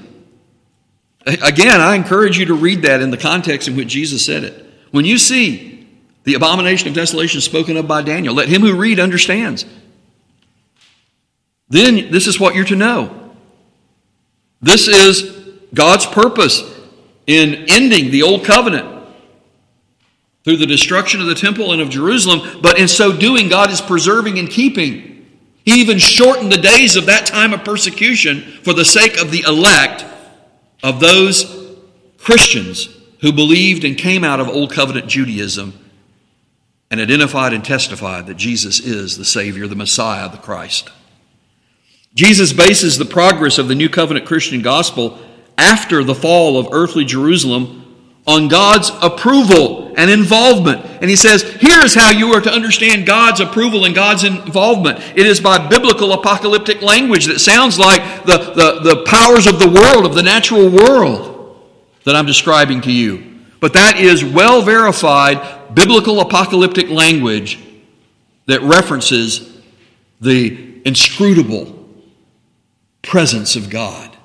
Again, 1.26 1.82
I 1.82 1.96
encourage 1.96 2.38
you 2.38 2.46
to 2.46 2.54
read 2.54 2.84
that 2.84 3.02
in 3.02 3.12
the 3.12 3.18
context 3.18 3.68
in 3.68 3.76
which 3.76 3.90
Jesus 3.90 4.26
said 4.26 4.44
it. 4.44 4.66
When 4.92 5.06
you 5.06 5.18
see 5.18 5.88
the 6.24 6.36
abomination 6.36 6.88
of 6.88 6.94
desolation 6.94 7.42
spoken 7.42 7.76
of 7.78 7.88
by 7.88 8.02
Daniel, 8.02 8.34
let 8.34 8.48
him 8.48 8.62
who 8.62 8.76
read 8.76 9.00
understands. 9.00 9.66
Then 11.69 12.12
this 12.12 12.27
is 12.27 12.39
what 12.39 12.56
you're 12.56 12.65
to 12.65 12.75
know. 12.75 13.34
This 14.62 14.88
is 14.88 15.56
God's 15.73 16.06
purpose 16.06 16.63
in 17.27 17.65
ending 17.69 18.12
the 18.12 18.23
old 18.23 18.45
covenant 18.45 19.06
through 20.43 20.58
the 20.58 20.65
destruction 20.65 21.19
of 21.19 21.27
the 21.27 21.36
temple 21.36 21.73
and 21.73 21.82
of 21.82 21.89
Jerusalem, 21.89 22.62
but 22.62 22.80
in 22.80 22.88
so 22.88 23.15
doing, 23.15 23.49
God 23.49 23.69
is 23.69 23.82
preserving 23.82 24.39
and 24.39 24.49
keeping. 24.49 25.27
He 25.65 25.82
even 25.82 25.97
shortened 25.97 26.51
the 26.51 26.58
days 26.58 26.95
of 26.95 27.08
that 27.08 27.25
time 27.25 27.53
of 27.53 27.65
persecution 27.65 28.41
for 28.63 28.73
the 28.73 28.86
sake 28.86 29.21
of 29.21 29.32
the 29.32 29.41
elect 29.41 30.06
of 30.82 31.01
those 31.01 31.75
Christians 32.17 32.88
who 33.19 33.34
believed 33.34 33.84
and 33.84 33.97
came 33.97 34.23
out 34.23 34.39
of 34.39 34.47
Old 34.47 34.71
Covenant 34.71 35.08
Judaism 35.08 35.73
and 36.89 37.01
identified 37.01 37.51
and 37.51 37.65
testified 37.65 38.27
that 38.27 38.38
Jesus 38.38 38.80
is 38.80 39.17
the 39.17 39.25
Savior, 39.25 39.67
the 39.67 39.75
Messiah, 39.75 40.30
the 40.30 40.38
Christ. 40.38 40.89
Jesus 42.13 42.54
bases 42.54 42.98
the 42.98 43.06
progress 43.06 43.58
of 43.58 43.67
the 43.67 43.76
New 43.76 43.89
Covenant 43.89 44.26
Christian 44.26 44.62
gospel 44.62 45.20
after 45.58 46.04
the 46.04 46.15
fall 46.15 46.58
of 46.58 46.70
earthly 46.72 47.06
Jerusalem 47.06 47.84
on 48.26 48.50
God's 48.50 48.91
approval 49.02 49.93
and 49.96 50.12
involvement. 50.12 50.86
And 51.02 51.10
he 51.10 51.15
says, 51.15 51.43
here 51.62 51.80
is 51.80 51.96
how 51.96 52.12
you 52.12 52.34
are 52.34 52.41
to 52.41 52.52
understand 52.52 53.08
God's 53.08 53.39
approval 53.39 53.86
and 53.86 53.96
God's 53.96 54.26
involvement. 54.26 55.00
It 55.15 55.26
is 55.26 55.39
by 55.39 55.67
biblical 55.67 56.12
apocalyptic 56.12 56.82
language 56.82 57.26
that 57.28 57.39
sounds 57.39 57.80
like 57.80 58.02
the, 58.26 58.38
the, 58.38 58.80
the 58.96 59.04
powers 59.06 59.48
of 59.48 59.60
the 59.60 59.70
world, 59.70 60.06
of 60.06 60.13
the 60.13 60.24
natural 60.24 60.70
world 60.70 61.58
that 62.04 62.15
I'm 62.15 62.26
describing 62.26 62.82
to 62.82 62.91
you. 62.91 63.39
But 63.60 63.74
that 63.74 63.98
is 63.98 64.24
well 64.24 64.62
verified 64.62 65.74
biblical 65.74 66.20
apocalyptic 66.20 66.89
language 66.89 67.60
that 68.46 68.62
references 68.62 69.58
the 70.20 70.82
inscrutable 70.86 71.77
presence 73.08 73.56
of 73.56 73.70
God. 73.70 74.15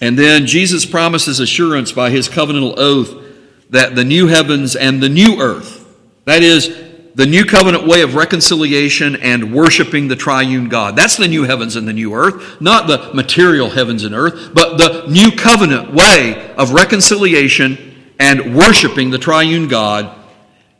And 0.00 0.18
then 0.18 0.46
Jesus 0.46 0.84
promises 0.84 1.40
assurance 1.40 1.92
by 1.92 2.10
his 2.10 2.28
covenantal 2.28 2.74
oath 2.76 3.22
that 3.70 3.94
the 3.94 4.04
new 4.04 4.26
heavens 4.26 4.76
and 4.76 5.02
the 5.02 5.08
new 5.08 5.40
earth, 5.40 5.86
that 6.24 6.42
is, 6.42 6.82
the 7.14 7.26
new 7.26 7.44
covenant 7.44 7.86
way 7.86 8.02
of 8.02 8.16
reconciliation 8.16 9.16
and 9.16 9.54
worshiping 9.54 10.08
the 10.08 10.16
triune 10.16 10.68
God. 10.68 10.96
That's 10.96 11.16
the 11.16 11.28
new 11.28 11.44
heavens 11.44 11.76
and 11.76 11.86
the 11.86 11.92
new 11.92 12.12
earth, 12.12 12.60
not 12.60 12.88
the 12.88 13.14
material 13.14 13.70
heavens 13.70 14.02
and 14.02 14.14
earth, 14.14 14.52
but 14.52 14.78
the 14.78 15.06
new 15.08 15.30
covenant 15.30 15.94
way 15.94 16.52
of 16.56 16.72
reconciliation 16.72 18.12
and 18.18 18.56
worshiping 18.56 19.10
the 19.10 19.18
triune 19.18 19.68
God. 19.68 20.18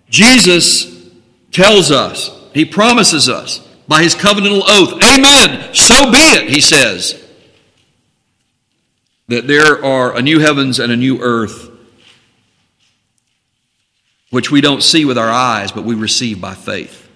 Jesus 0.09 1.09
tells 1.53 1.93
us, 1.93 2.31
he 2.53 2.65
promises 2.65 3.29
us 3.29 3.67
by 3.87 4.03
his 4.03 4.15
covenantal 4.15 4.63
oath, 4.67 5.03
Amen, 5.03 5.75
so 5.75 6.11
be 6.11 6.19
it, 6.19 6.49
he 6.49 6.61
says, 6.61 7.23
that 9.29 9.47
there 9.47 9.85
are 9.85 10.17
a 10.17 10.23
new 10.23 10.41
heavens 10.41 10.79
and 10.79 10.93
a 10.93 10.97
new 10.97 11.21
earth 11.21 11.71
which 14.31 14.51
we 14.51 14.61
don't 14.61 14.83
see 14.83 15.05
with 15.05 15.17
our 15.17 15.31
eyes, 15.31 15.71
but 15.71 15.85
we 15.85 15.95
receive 15.95 16.41
by 16.41 16.55
faith. 16.55 17.09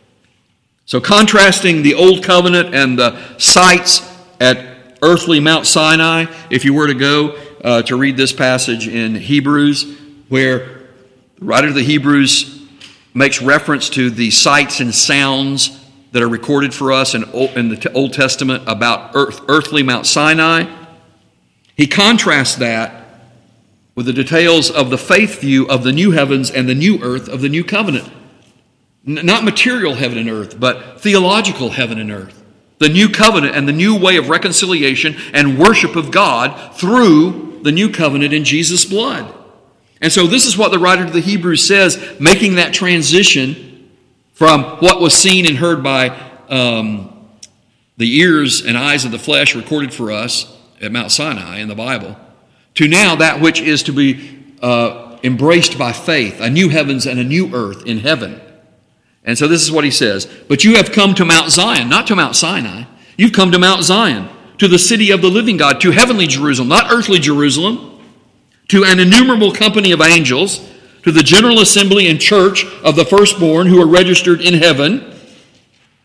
So, 0.85 1.01
contrasting 1.01 1.83
the 1.83 1.95
Old 1.95 2.23
Covenant 2.23 2.75
and 2.75 2.97
the 2.97 3.37
sites 3.39 4.09
at 4.41 4.97
earthly 5.03 5.41
Mount 5.41 5.67
Sinai, 5.67 6.27
if 6.49 6.65
you 6.65 6.75
were 6.75 6.87
to 6.87 6.95
go 6.95 7.37
uh, 7.65 7.83
to 7.83 7.97
read 7.97 8.17
this 8.17 8.33
passage 8.33 8.87
in 8.87 9.17
Hebrews, 9.17 9.99
where 10.29 10.89
the 11.39 11.45
writer 11.45 11.69
of 11.69 11.75
the 11.75 11.83
Hebrews 11.83 12.67
makes 13.15 13.43
reference 13.43 13.91
to 13.91 14.11
the 14.11 14.31
sights 14.31 14.79
and 14.79 14.95
sounds 14.95 15.78
that 16.13 16.23
are 16.23 16.29
recorded 16.29 16.73
for 16.73 16.93
us 16.93 17.15
in, 17.15 17.25
in 17.25 17.69
the 17.69 17.93
Old 17.93 18.13
Testament 18.13 18.65
about 18.67 19.11
earth, 19.15 19.41
earthly 19.49 19.83
Mount 19.83 20.07
Sinai, 20.07 20.65
he 21.77 21.87
contrasts 21.87 22.57
that 22.57 22.99
with 23.95 24.07
the 24.07 24.13
details 24.13 24.71
of 24.71 24.91
the 24.91 24.99
faith 24.99 25.41
view 25.41 25.67
of 25.69 25.83
the 25.83 25.93
new 25.93 26.13
heavens 26.13 26.51
and 26.51 26.69
the 26.69 26.75
new 26.75 27.03
earth 27.03 27.29
of 27.29 27.41
the 27.41 27.49
new 27.49 27.65
covenant. 27.65 28.11
N- 29.07 29.27
not 29.27 29.45
material 29.45 29.95
heaven 29.95 30.19
and 30.19 30.31
earth, 30.31 30.59
but 30.59 31.01
theological 31.01 31.71
heaven 31.71 31.99
and 31.99 32.11
earth. 32.11 32.43
The 32.79 32.89
new 32.89 33.09
covenant 33.09 33.57
and 33.57 33.67
the 33.67 33.73
new 33.73 33.99
way 33.99 34.17
of 34.17 34.29
reconciliation 34.29 35.17
and 35.33 35.59
worship 35.59 35.97
of 35.97 36.11
God 36.11 36.77
through 36.77 37.61
the 37.63 37.73
new 37.73 37.91
covenant 37.91 38.33
in 38.33 38.45
Jesus' 38.45 38.85
blood. 38.85 39.35
And 40.01 40.13
so, 40.13 40.29
this 40.29 40.47
is 40.47 40.57
what 40.57 40.71
the 40.71 40.79
writer 40.79 41.05
of 41.05 41.13
the 41.13 41.21
Hebrews 41.21 41.67
says, 41.67 42.17
making 42.21 42.55
that 42.55 42.73
transition 42.73 43.68
from 44.39 44.63
what 44.79 45.01
was 45.01 45.15
seen 45.15 45.47
and 45.47 45.57
heard 45.57 45.83
by 45.83 46.11
um, 46.49 47.29
the 47.97 48.19
ears 48.19 48.65
and 48.65 48.79
eyes 48.79 49.05
of 49.05 49.11
the 49.11 49.19
flesh 49.19 49.57
recorded 49.57 49.93
for 49.93 50.13
us 50.13 50.57
at 50.81 50.93
Mount 50.93 51.11
Sinai 51.11 51.59
in 51.59 51.67
the 51.67 51.75
Bible 51.75 52.17
to 52.75 52.87
now 52.87 53.17
that 53.17 53.41
which 53.41 53.61
is 53.61 53.83
to 53.83 53.93
be 53.93 54.39
uh, 54.63 55.19
embraced 55.25 55.77
by 55.77 55.91
faith, 55.91 56.41
a 56.41 56.49
new 56.49 56.69
heavens 56.69 57.05
and 57.05 57.19
a 57.19 57.25
new 57.25 57.53
earth 57.53 57.85
in 57.85 57.99
heaven. 57.99 58.41
And 59.25 59.37
so 59.37 59.49
this 59.49 59.61
is 59.65 59.73
what 59.73 59.83
he 59.83 59.91
says 59.91 60.27
But 60.47 60.63
you 60.63 60.77
have 60.77 60.93
come 60.93 61.17
to 61.17 61.25
Mount 61.25 61.51
Zion, 61.51 61.89
not 61.89 62.07
to 62.07 62.15
Mount 62.15 62.37
Sinai. 62.37 62.85
You've 63.17 63.33
come 63.33 63.51
to 63.51 63.59
Mount 63.59 63.83
Zion, 63.83 64.29
to 64.59 64.69
the 64.69 64.79
city 64.79 65.11
of 65.11 65.21
the 65.21 65.31
living 65.31 65.57
God, 65.57 65.81
to 65.81 65.91
heavenly 65.91 66.29
Jerusalem, 66.29 66.69
not 66.69 66.93
earthly 66.93 67.19
Jerusalem, 67.19 68.01
to 68.69 68.85
an 68.85 69.01
innumerable 69.01 69.51
company 69.51 69.91
of 69.91 70.01
angels, 70.01 70.65
to 71.03 71.13
the 71.13 71.23
general 71.23 71.61
assembly 71.61 72.09
and 72.09 72.21
church 72.21 72.65
of 72.83 72.97
the 72.97 73.05
firstborn 73.05 73.67
who 73.67 73.81
are 73.81 73.87
registered 73.87 74.41
in 74.41 74.55
heaven, 74.55 75.15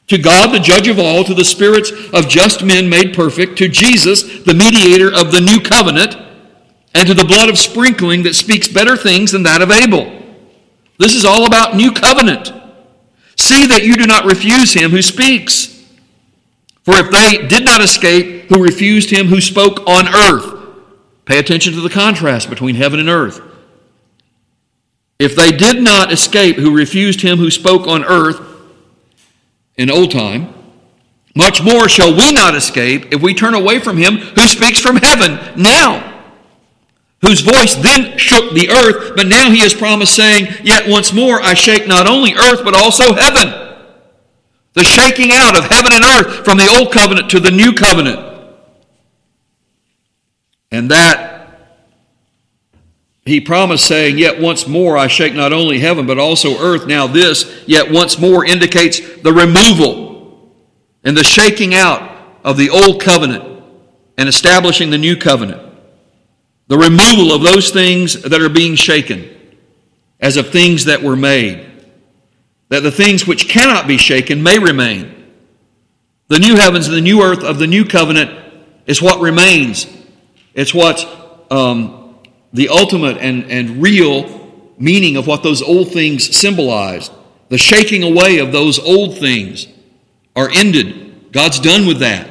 to 0.07 0.17
God, 0.17 0.53
the 0.53 0.59
judge 0.59 0.87
of 0.87 0.99
all, 0.99 1.23
to 1.23 1.33
the 1.33 1.45
spirits 1.45 1.91
of 2.13 2.27
just 2.27 2.63
men 2.63 2.89
made 2.89 3.13
perfect, 3.13 3.57
to 3.59 3.69
Jesus, 3.69 4.43
the 4.43 4.53
mediator 4.53 5.07
of 5.07 5.31
the 5.31 5.41
new 5.41 5.59
covenant 5.59 6.15
and 6.93 7.07
to 7.07 7.13
the 7.13 7.25
blood 7.25 7.49
of 7.49 7.57
sprinkling 7.57 8.23
that 8.23 8.35
speaks 8.35 8.67
better 8.67 8.95
things 8.95 9.31
than 9.31 9.43
that 9.43 9.61
of 9.61 9.71
Abel. 9.71 10.21
This 10.99 11.15
is 11.15 11.25
all 11.25 11.45
about 11.47 11.75
new 11.75 11.91
covenant. 11.91 12.53
See 13.37 13.65
that 13.65 13.83
you 13.83 13.95
do 13.95 14.05
not 14.05 14.25
refuse 14.25 14.73
him 14.73 14.91
who 14.91 15.01
speaks. 15.01 15.69
For 16.83 16.95
if 16.95 17.09
they 17.09 17.47
did 17.47 17.65
not 17.65 17.81
escape 17.81 18.49
who 18.49 18.61
refused 18.61 19.09
him 19.09 19.27
who 19.27 19.41
spoke 19.41 19.87
on 19.87 20.07
earth, 20.07 20.61
pay 21.25 21.39
attention 21.39 21.73
to 21.73 21.81
the 21.81 21.89
contrast 21.89 22.49
between 22.49 22.75
heaven 22.75 22.99
and 22.99 23.09
earth. 23.09 23.41
If 25.23 25.37
they 25.37 25.53
did 25.53 25.81
not 25.81 26.11
escape 26.11 26.57
who 26.57 26.75
refused 26.75 27.21
him 27.21 27.37
who 27.37 27.49
spoke 27.49 27.87
on 27.87 28.03
earth 28.03 28.41
in 29.77 29.89
old 29.89 30.11
time, 30.11 30.53
much 31.33 31.63
more 31.63 31.87
shall 31.87 32.13
we 32.13 32.33
not 32.33 32.55
escape 32.55 33.13
if 33.13 33.21
we 33.21 33.33
turn 33.33 33.53
away 33.53 33.79
from 33.79 33.95
him 33.95 34.17
who 34.17 34.47
speaks 34.47 34.81
from 34.81 34.97
heaven 34.97 35.39
now 35.55 36.13
whose 37.21 37.39
voice 37.39 37.75
then 37.75 38.17
shook 38.17 38.53
the 38.53 38.69
earth, 38.69 39.15
but 39.15 39.27
now 39.27 39.49
he 39.49 39.59
has 39.59 39.73
promised, 39.73 40.13
saying, 40.13 40.45
Yet 40.61 40.89
once 40.89 41.13
more 41.13 41.41
I 41.41 41.53
shake 41.53 41.87
not 41.87 42.05
only 42.05 42.33
earth, 42.33 42.65
but 42.65 42.75
also 42.75 43.13
heaven. 43.13 43.47
The 44.73 44.83
shaking 44.83 45.31
out 45.31 45.57
of 45.57 45.63
heaven 45.63 45.93
and 45.93 46.03
earth 46.03 46.43
from 46.43 46.57
the 46.57 46.67
old 46.67 46.91
covenant 46.91 47.29
to 47.31 47.39
the 47.39 47.49
new 47.49 47.71
covenant. 47.71 48.19
And 50.69 50.91
that 50.91 51.32
he 53.25 53.39
promised, 53.39 53.87
saying, 53.87 54.17
Yet 54.17 54.41
once 54.41 54.67
more 54.67 54.97
I 54.97 55.07
shake 55.07 55.33
not 55.33 55.53
only 55.53 55.79
heaven, 55.79 56.05
but 56.05 56.17
also 56.17 56.59
earth. 56.59 56.87
Now, 56.87 57.07
this, 57.07 57.63
yet 57.65 57.91
once 57.91 58.19
more, 58.19 58.45
indicates 58.45 58.99
the 59.21 59.31
removal 59.31 60.51
and 61.03 61.15
the 61.15 61.23
shaking 61.23 61.73
out 61.73 62.11
of 62.43 62.57
the 62.57 62.69
old 62.69 63.01
covenant 63.01 63.63
and 64.17 64.27
establishing 64.27 64.89
the 64.89 64.97
new 64.97 65.15
covenant 65.15 65.73
the 66.67 66.77
removal 66.77 67.33
of 67.33 67.43
those 67.43 67.69
things 67.69 68.21
that 68.21 68.41
are 68.41 68.49
being 68.49 68.75
shaken 68.75 69.29
as 70.19 70.37
of 70.37 70.49
things 70.49 70.85
that 70.85 71.01
were 71.01 71.15
made, 71.15 71.69
that 72.69 72.81
the 72.81 72.91
things 72.91 73.27
which 73.27 73.49
cannot 73.49 73.87
be 73.87 73.97
shaken 73.97 74.41
may 74.41 74.57
remain. 74.57 75.31
The 76.29 76.39
new 76.39 76.55
heavens 76.55 76.87
and 76.87 76.95
the 76.95 77.01
new 77.01 77.21
earth 77.21 77.43
of 77.43 77.59
the 77.59 77.67
new 77.67 77.85
covenant 77.85 78.31
is 78.87 79.01
what 79.01 79.19
remains. 79.19 79.85
It's 80.53 80.73
what 80.73 81.05
um, 81.51 82.02
the 82.53 82.69
ultimate 82.69 83.17
and, 83.17 83.49
and 83.51 83.81
real 83.81 84.43
meaning 84.77 85.17
of 85.17 85.27
what 85.27 85.43
those 85.43 85.61
old 85.61 85.91
things 85.91 86.35
symbolized. 86.35 87.11
The 87.49 87.57
shaking 87.57 88.03
away 88.03 88.39
of 88.39 88.51
those 88.51 88.79
old 88.79 89.17
things 89.17 89.67
are 90.35 90.49
ended. 90.49 91.31
God's 91.31 91.59
done 91.59 91.87
with 91.87 91.99
that. 91.99 92.29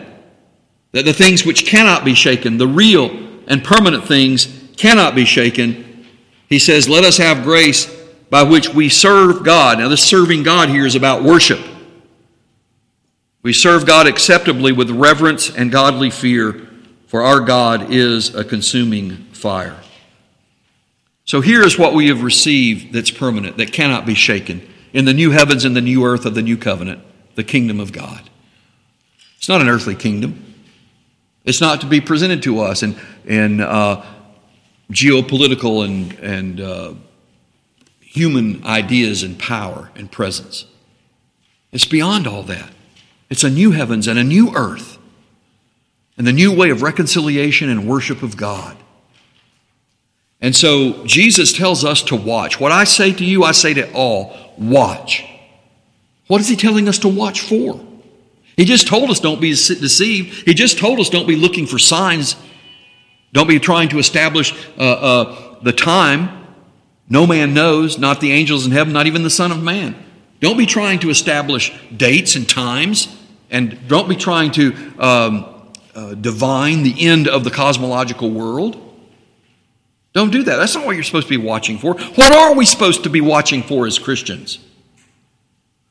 That 0.93 1.05
the 1.05 1.13
things 1.13 1.45
which 1.45 1.67
cannot 1.67 2.05
be 2.05 2.15
shaken, 2.15 2.59
the 2.59 2.67
real 2.67 3.11
and 3.47 3.65
permanent 3.65 4.07
things 4.07 4.47
cannot 4.77 5.15
be 5.15 5.25
shaken. 5.25 6.07
He 6.49 6.59
says, 6.59 6.89
Let 6.89 7.05
us 7.05 7.19
have 7.19 7.45
grace 7.45 7.87
by 8.31 8.43
which 8.43 8.73
we 8.73 8.89
serve 8.89 9.45
God. 9.45 9.79
Now, 9.79 9.89
this 9.89 10.03
serving 10.03 10.43
God 10.43 10.69
here 10.69 10.87
is 10.87 10.95
about 10.95 11.23
worship. 11.23 11.61
We 13.43 13.53
serve 13.53 13.87
God 13.87 14.07
acceptably 14.07 14.73
with 14.73 14.91
reverence 14.91 15.55
and 15.55 15.73
godly 15.73 16.11
fear, 16.11 16.69
for 17.07 17.23
our 17.23 17.41
God 17.41 17.91
is 17.91 18.35
a 18.35 18.45
consuming 18.45 19.17
fire. 19.33 19.77
So, 21.25 21.41
here 21.41 21.63
is 21.63 21.79
what 21.79 21.95
we 21.95 22.09
have 22.09 22.23
received 22.23 22.93
that's 22.93 23.11
permanent, 23.11 23.57
that 23.57 23.73
cannot 23.73 24.07
be 24.07 24.15
shaken 24.15 24.69
in 24.93 25.05
the 25.05 25.15
new 25.15 25.31
heavens 25.31 25.65
and 25.65 25.77
the 25.77 25.81
new 25.81 26.05
earth 26.05 26.27
of 26.27 26.35
the 26.35 26.43
new 26.43 26.57
covenant, 26.57 27.03
the 27.35 27.45
kingdom 27.45 27.81
of 27.81 27.93
God. 27.93 28.29
It's 29.37 29.49
not 29.49 29.61
an 29.61 29.69
earthly 29.69 29.95
kingdom. 29.95 30.55
It's 31.45 31.61
not 31.61 31.81
to 31.81 31.87
be 31.87 32.01
presented 32.01 32.43
to 32.45 32.61
us 32.61 32.83
in, 32.83 32.97
in 33.25 33.61
uh, 33.61 34.05
geopolitical 34.91 35.85
and, 35.85 36.13
and 36.21 36.61
uh, 36.61 36.95
human 38.01 38.65
ideas 38.65 39.23
and 39.23 39.39
power 39.39 39.91
and 39.97 40.11
presence. 40.11 40.67
It's 41.73 41.87
beyond 41.87 42.27
all 42.27 42.43
that. 42.45 42.71
It's 43.31 43.43
a 43.43 43.51
new 43.51 43.71
heavens 43.71 44.07
and 44.07 44.19
a 44.19 44.25
new 44.25 44.55
earth 44.55 44.99
and 46.17 46.27
the 46.27 46.33
new 46.33 46.55
way 46.55 46.71
of 46.71 46.83
reconciliation 46.83 47.71
and 47.71 47.89
worship 47.89 48.23
of 48.23 48.37
God. 48.37 48.77
And 50.43 50.55
so 50.55 51.07
Jesus 51.07 51.53
tells 51.53 51.85
us 51.85 52.03
to 52.03 52.17
watch. 52.17 52.59
What 52.59 52.73
I 52.73 52.85
say 52.85 53.13
to 53.13 53.25
you, 53.25 53.45
I 53.45 53.53
say 53.53 53.75
to 53.75 53.91
all 53.93 54.37
watch. 54.59 55.25
What 56.27 56.41
is 56.41 56.49
he 56.49 56.57
telling 56.57 56.89
us 56.89 56.99
to 56.99 57.09
watch 57.09 57.41
for? 57.41 57.81
He 58.57 58.65
just 58.65 58.89
told 58.89 59.09
us 59.09 59.21
don't 59.21 59.41
be 59.41 59.51
deceived. 59.51 60.47
He 60.47 60.53
just 60.53 60.79
told 60.79 60.99
us 60.99 61.09
don't 61.09 61.29
be 61.29 61.37
looking 61.37 61.67
for 61.67 61.79
signs. 61.79 62.37
Don't 63.33 63.49
be 63.49 63.61
trying 63.61 63.89
to 63.91 63.99
establish 63.99 64.53
uh, 64.77 64.83
uh, 64.83 65.61
the 65.63 65.73
time. 65.73 66.45
No 67.09 67.27
man 67.27 67.55
knows, 67.55 67.99
not 67.99 68.21
the 68.21 68.33
angels 68.33 68.67
in 68.67 68.73
heaven, 68.73 68.93
not 68.93 69.07
even 69.07 69.23
the 69.23 69.31
Son 69.31 69.53
of 69.53 69.63
Man. 69.63 69.95
Don't 70.41 70.59
be 70.59 70.67
trying 70.67 70.99
to 71.01 71.11
establish 71.11 71.73
dates 71.97 72.35
and 72.35 72.49
times, 72.49 73.17
and 73.49 73.87
don't 73.87 74.09
be 74.09 74.17
trying 74.17 74.51
to 74.53 74.75
um, 74.99 75.71
uh, 75.95 76.15
divine 76.15 76.83
the 76.83 77.07
end 77.07 77.29
of 77.29 77.45
the 77.45 77.51
cosmological 77.51 78.31
world. 78.31 78.92
Don't 80.13 80.31
do 80.31 80.43
that. 80.43 80.57
That's 80.57 80.75
not 80.75 80.85
what 80.85 80.95
you're 80.95 81.05
supposed 81.05 81.29
to 81.29 81.39
be 81.39 81.45
watching 81.45 81.79
for. 81.79 81.95
What 81.95 82.33
are 82.33 82.55
we 82.55 82.67
supposed 82.67 83.05
to 83.05 83.11
be 83.11 83.21
watching 83.21 83.63
for 83.63 83.87
as 83.87 83.99
Christians? 83.99 84.59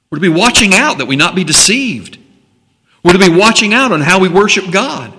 We're 0.10 0.18
to 0.18 0.22
be 0.22 0.30
watching 0.30 0.74
out 0.74 1.00
that 1.00 1.08
we 1.08 1.16
not 1.16 1.36
be 1.36 1.44
deceived. 1.44 2.18
We're 3.04 3.14
to 3.14 3.20
be 3.20 3.30
watching 3.30 3.74
out 3.74 3.92
on 3.92 4.02
how 4.02 4.20
we 4.20 4.30
worship 4.30 4.72
God. 4.72 5.14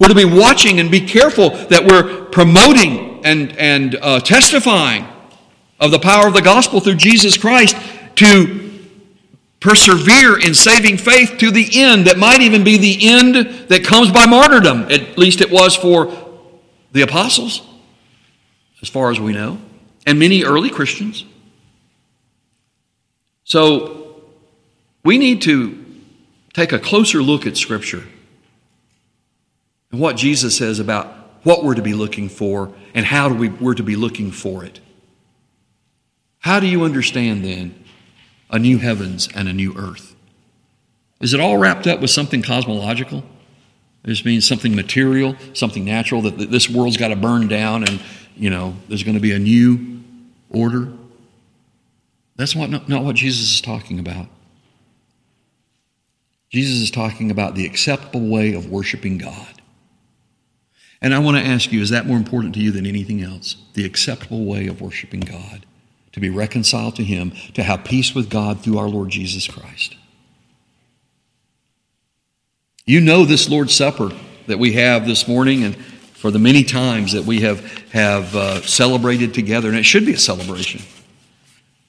We're 0.00 0.08
to 0.08 0.14
be 0.14 0.24
watching 0.24 0.80
and 0.80 0.90
be 0.90 1.06
careful 1.06 1.50
that 1.50 1.84
we're 1.84 2.24
promoting 2.26 3.24
and, 3.24 3.56
and 3.56 3.96
uh, 4.00 4.20
testifying 4.20 5.06
of 5.78 5.90
the 5.90 5.98
power 5.98 6.26
of 6.26 6.34
the 6.34 6.42
gospel 6.42 6.80
through 6.80 6.96
Jesus 6.96 7.38
Christ 7.38 7.76
to 8.16 8.80
persevere 9.60 10.38
in 10.38 10.54
saving 10.54 10.98
faith 10.98 11.38
to 11.38 11.50
the 11.50 11.68
end. 11.72 12.06
That 12.06 12.18
might 12.18 12.40
even 12.40 12.64
be 12.64 12.76
the 12.76 13.08
end 13.08 13.34
that 13.68 13.84
comes 13.84 14.10
by 14.10 14.26
martyrdom. 14.26 14.90
At 14.90 15.16
least 15.16 15.40
it 15.40 15.50
was 15.50 15.76
for 15.76 16.12
the 16.92 17.02
apostles, 17.02 17.62
as 18.84 18.90
far 18.90 19.10
as 19.10 19.18
we 19.18 19.32
know, 19.32 19.56
and 20.06 20.18
many 20.18 20.44
early 20.44 20.68
Christians. 20.68 21.24
So 23.44 24.20
we 25.02 25.16
need 25.16 25.40
to 25.42 25.82
take 26.52 26.70
a 26.70 26.78
closer 26.78 27.22
look 27.22 27.46
at 27.46 27.56
Scripture 27.56 28.04
and 29.90 29.98
what 29.98 30.18
Jesus 30.18 30.58
says 30.58 30.80
about 30.80 31.06
what 31.44 31.64
we're 31.64 31.76
to 31.76 31.80
be 31.80 31.94
looking 31.94 32.28
for 32.28 32.74
and 32.92 33.06
how 33.06 33.32
we, 33.32 33.48
we're 33.48 33.72
to 33.72 33.82
be 33.82 33.96
looking 33.96 34.30
for 34.30 34.66
it. 34.66 34.80
How 36.40 36.60
do 36.60 36.66
you 36.66 36.84
understand 36.84 37.42
then 37.42 37.82
a 38.50 38.58
new 38.58 38.76
heavens 38.76 39.30
and 39.34 39.48
a 39.48 39.54
new 39.54 39.72
earth? 39.78 40.14
Is 41.22 41.32
it 41.32 41.40
all 41.40 41.56
wrapped 41.56 41.86
up 41.86 42.00
with 42.00 42.10
something 42.10 42.42
cosmological? 42.42 43.24
This 44.04 44.24
means 44.24 44.46
something 44.46 44.76
material, 44.76 45.34
something 45.54 45.84
natural, 45.84 46.22
that 46.22 46.36
this 46.50 46.68
world's 46.68 46.98
got 46.98 47.08
to 47.08 47.16
burn 47.16 47.48
down 47.48 47.88
and, 47.88 48.00
you 48.36 48.50
know, 48.50 48.76
there's 48.88 49.02
going 49.02 49.16
to 49.16 49.20
be 49.20 49.32
a 49.32 49.38
new 49.38 50.02
order. 50.50 50.92
That's 52.36 52.54
what, 52.54 52.68
not, 52.68 52.88
not 52.88 53.02
what 53.02 53.16
Jesus 53.16 53.54
is 53.54 53.60
talking 53.60 53.98
about. 53.98 54.26
Jesus 56.50 56.82
is 56.82 56.90
talking 56.90 57.30
about 57.30 57.54
the 57.54 57.64
acceptable 57.64 58.28
way 58.28 58.52
of 58.52 58.70
worshiping 58.70 59.18
God. 59.18 59.62
And 61.00 61.14
I 61.14 61.18
want 61.18 61.36
to 61.36 61.42
ask 61.42 61.72
you, 61.72 61.80
is 61.80 61.90
that 61.90 62.06
more 62.06 62.16
important 62.16 62.54
to 62.54 62.60
you 62.60 62.70
than 62.70 62.86
anything 62.86 63.22
else? 63.22 63.56
The 63.74 63.84
acceptable 63.84 64.44
way 64.44 64.66
of 64.68 64.80
worshiping 64.80 65.20
God, 65.20 65.66
to 66.12 66.20
be 66.20 66.30
reconciled 66.30 66.96
to 66.96 67.04
Him, 67.04 67.32
to 67.54 67.62
have 67.62 67.84
peace 67.84 68.14
with 68.14 68.30
God 68.30 68.60
through 68.60 68.78
our 68.78 68.88
Lord 68.88 69.08
Jesus 69.08 69.48
Christ. 69.48 69.96
You 72.86 73.00
know 73.00 73.24
this 73.24 73.48
Lord's 73.48 73.74
Supper 73.74 74.10
that 74.46 74.58
we 74.58 74.74
have 74.74 75.06
this 75.06 75.26
morning 75.26 75.64
and 75.64 75.74
for 75.76 76.30
the 76.30 76.38
many 76.38 76.64
times 76.64 77.12
that 77.12 77.24
we 77.24 77.40
have, 77.40 77.60
have 77.92 78.36
uh, 78.36 78.60
celebrated 78.60 79.32
together, 79.32 79.68
and 79.68 79.76
it 79.78 79.84
should 79.84 80.04
be 80.04 80.12
a 80.12 80.18
celebration. 80.18 80.82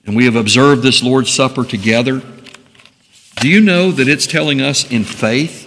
And 0.05 0.15
we 0.15 0.23
have 0.23 0.37
observed 0.37 0.83
this 0.83 1.03
Lord's 1.03 1.33
Supper 1.33 1.65
together. 1.65 2.21
Do 3.41 3.49
you 3.49 3.59
know 3.59 3.91
that 3.91 4.07
it's 4.07 4.25
telling 4.25 4.61
us 4.61 4.89
in 4.89 5.03
faith 5.03 5.64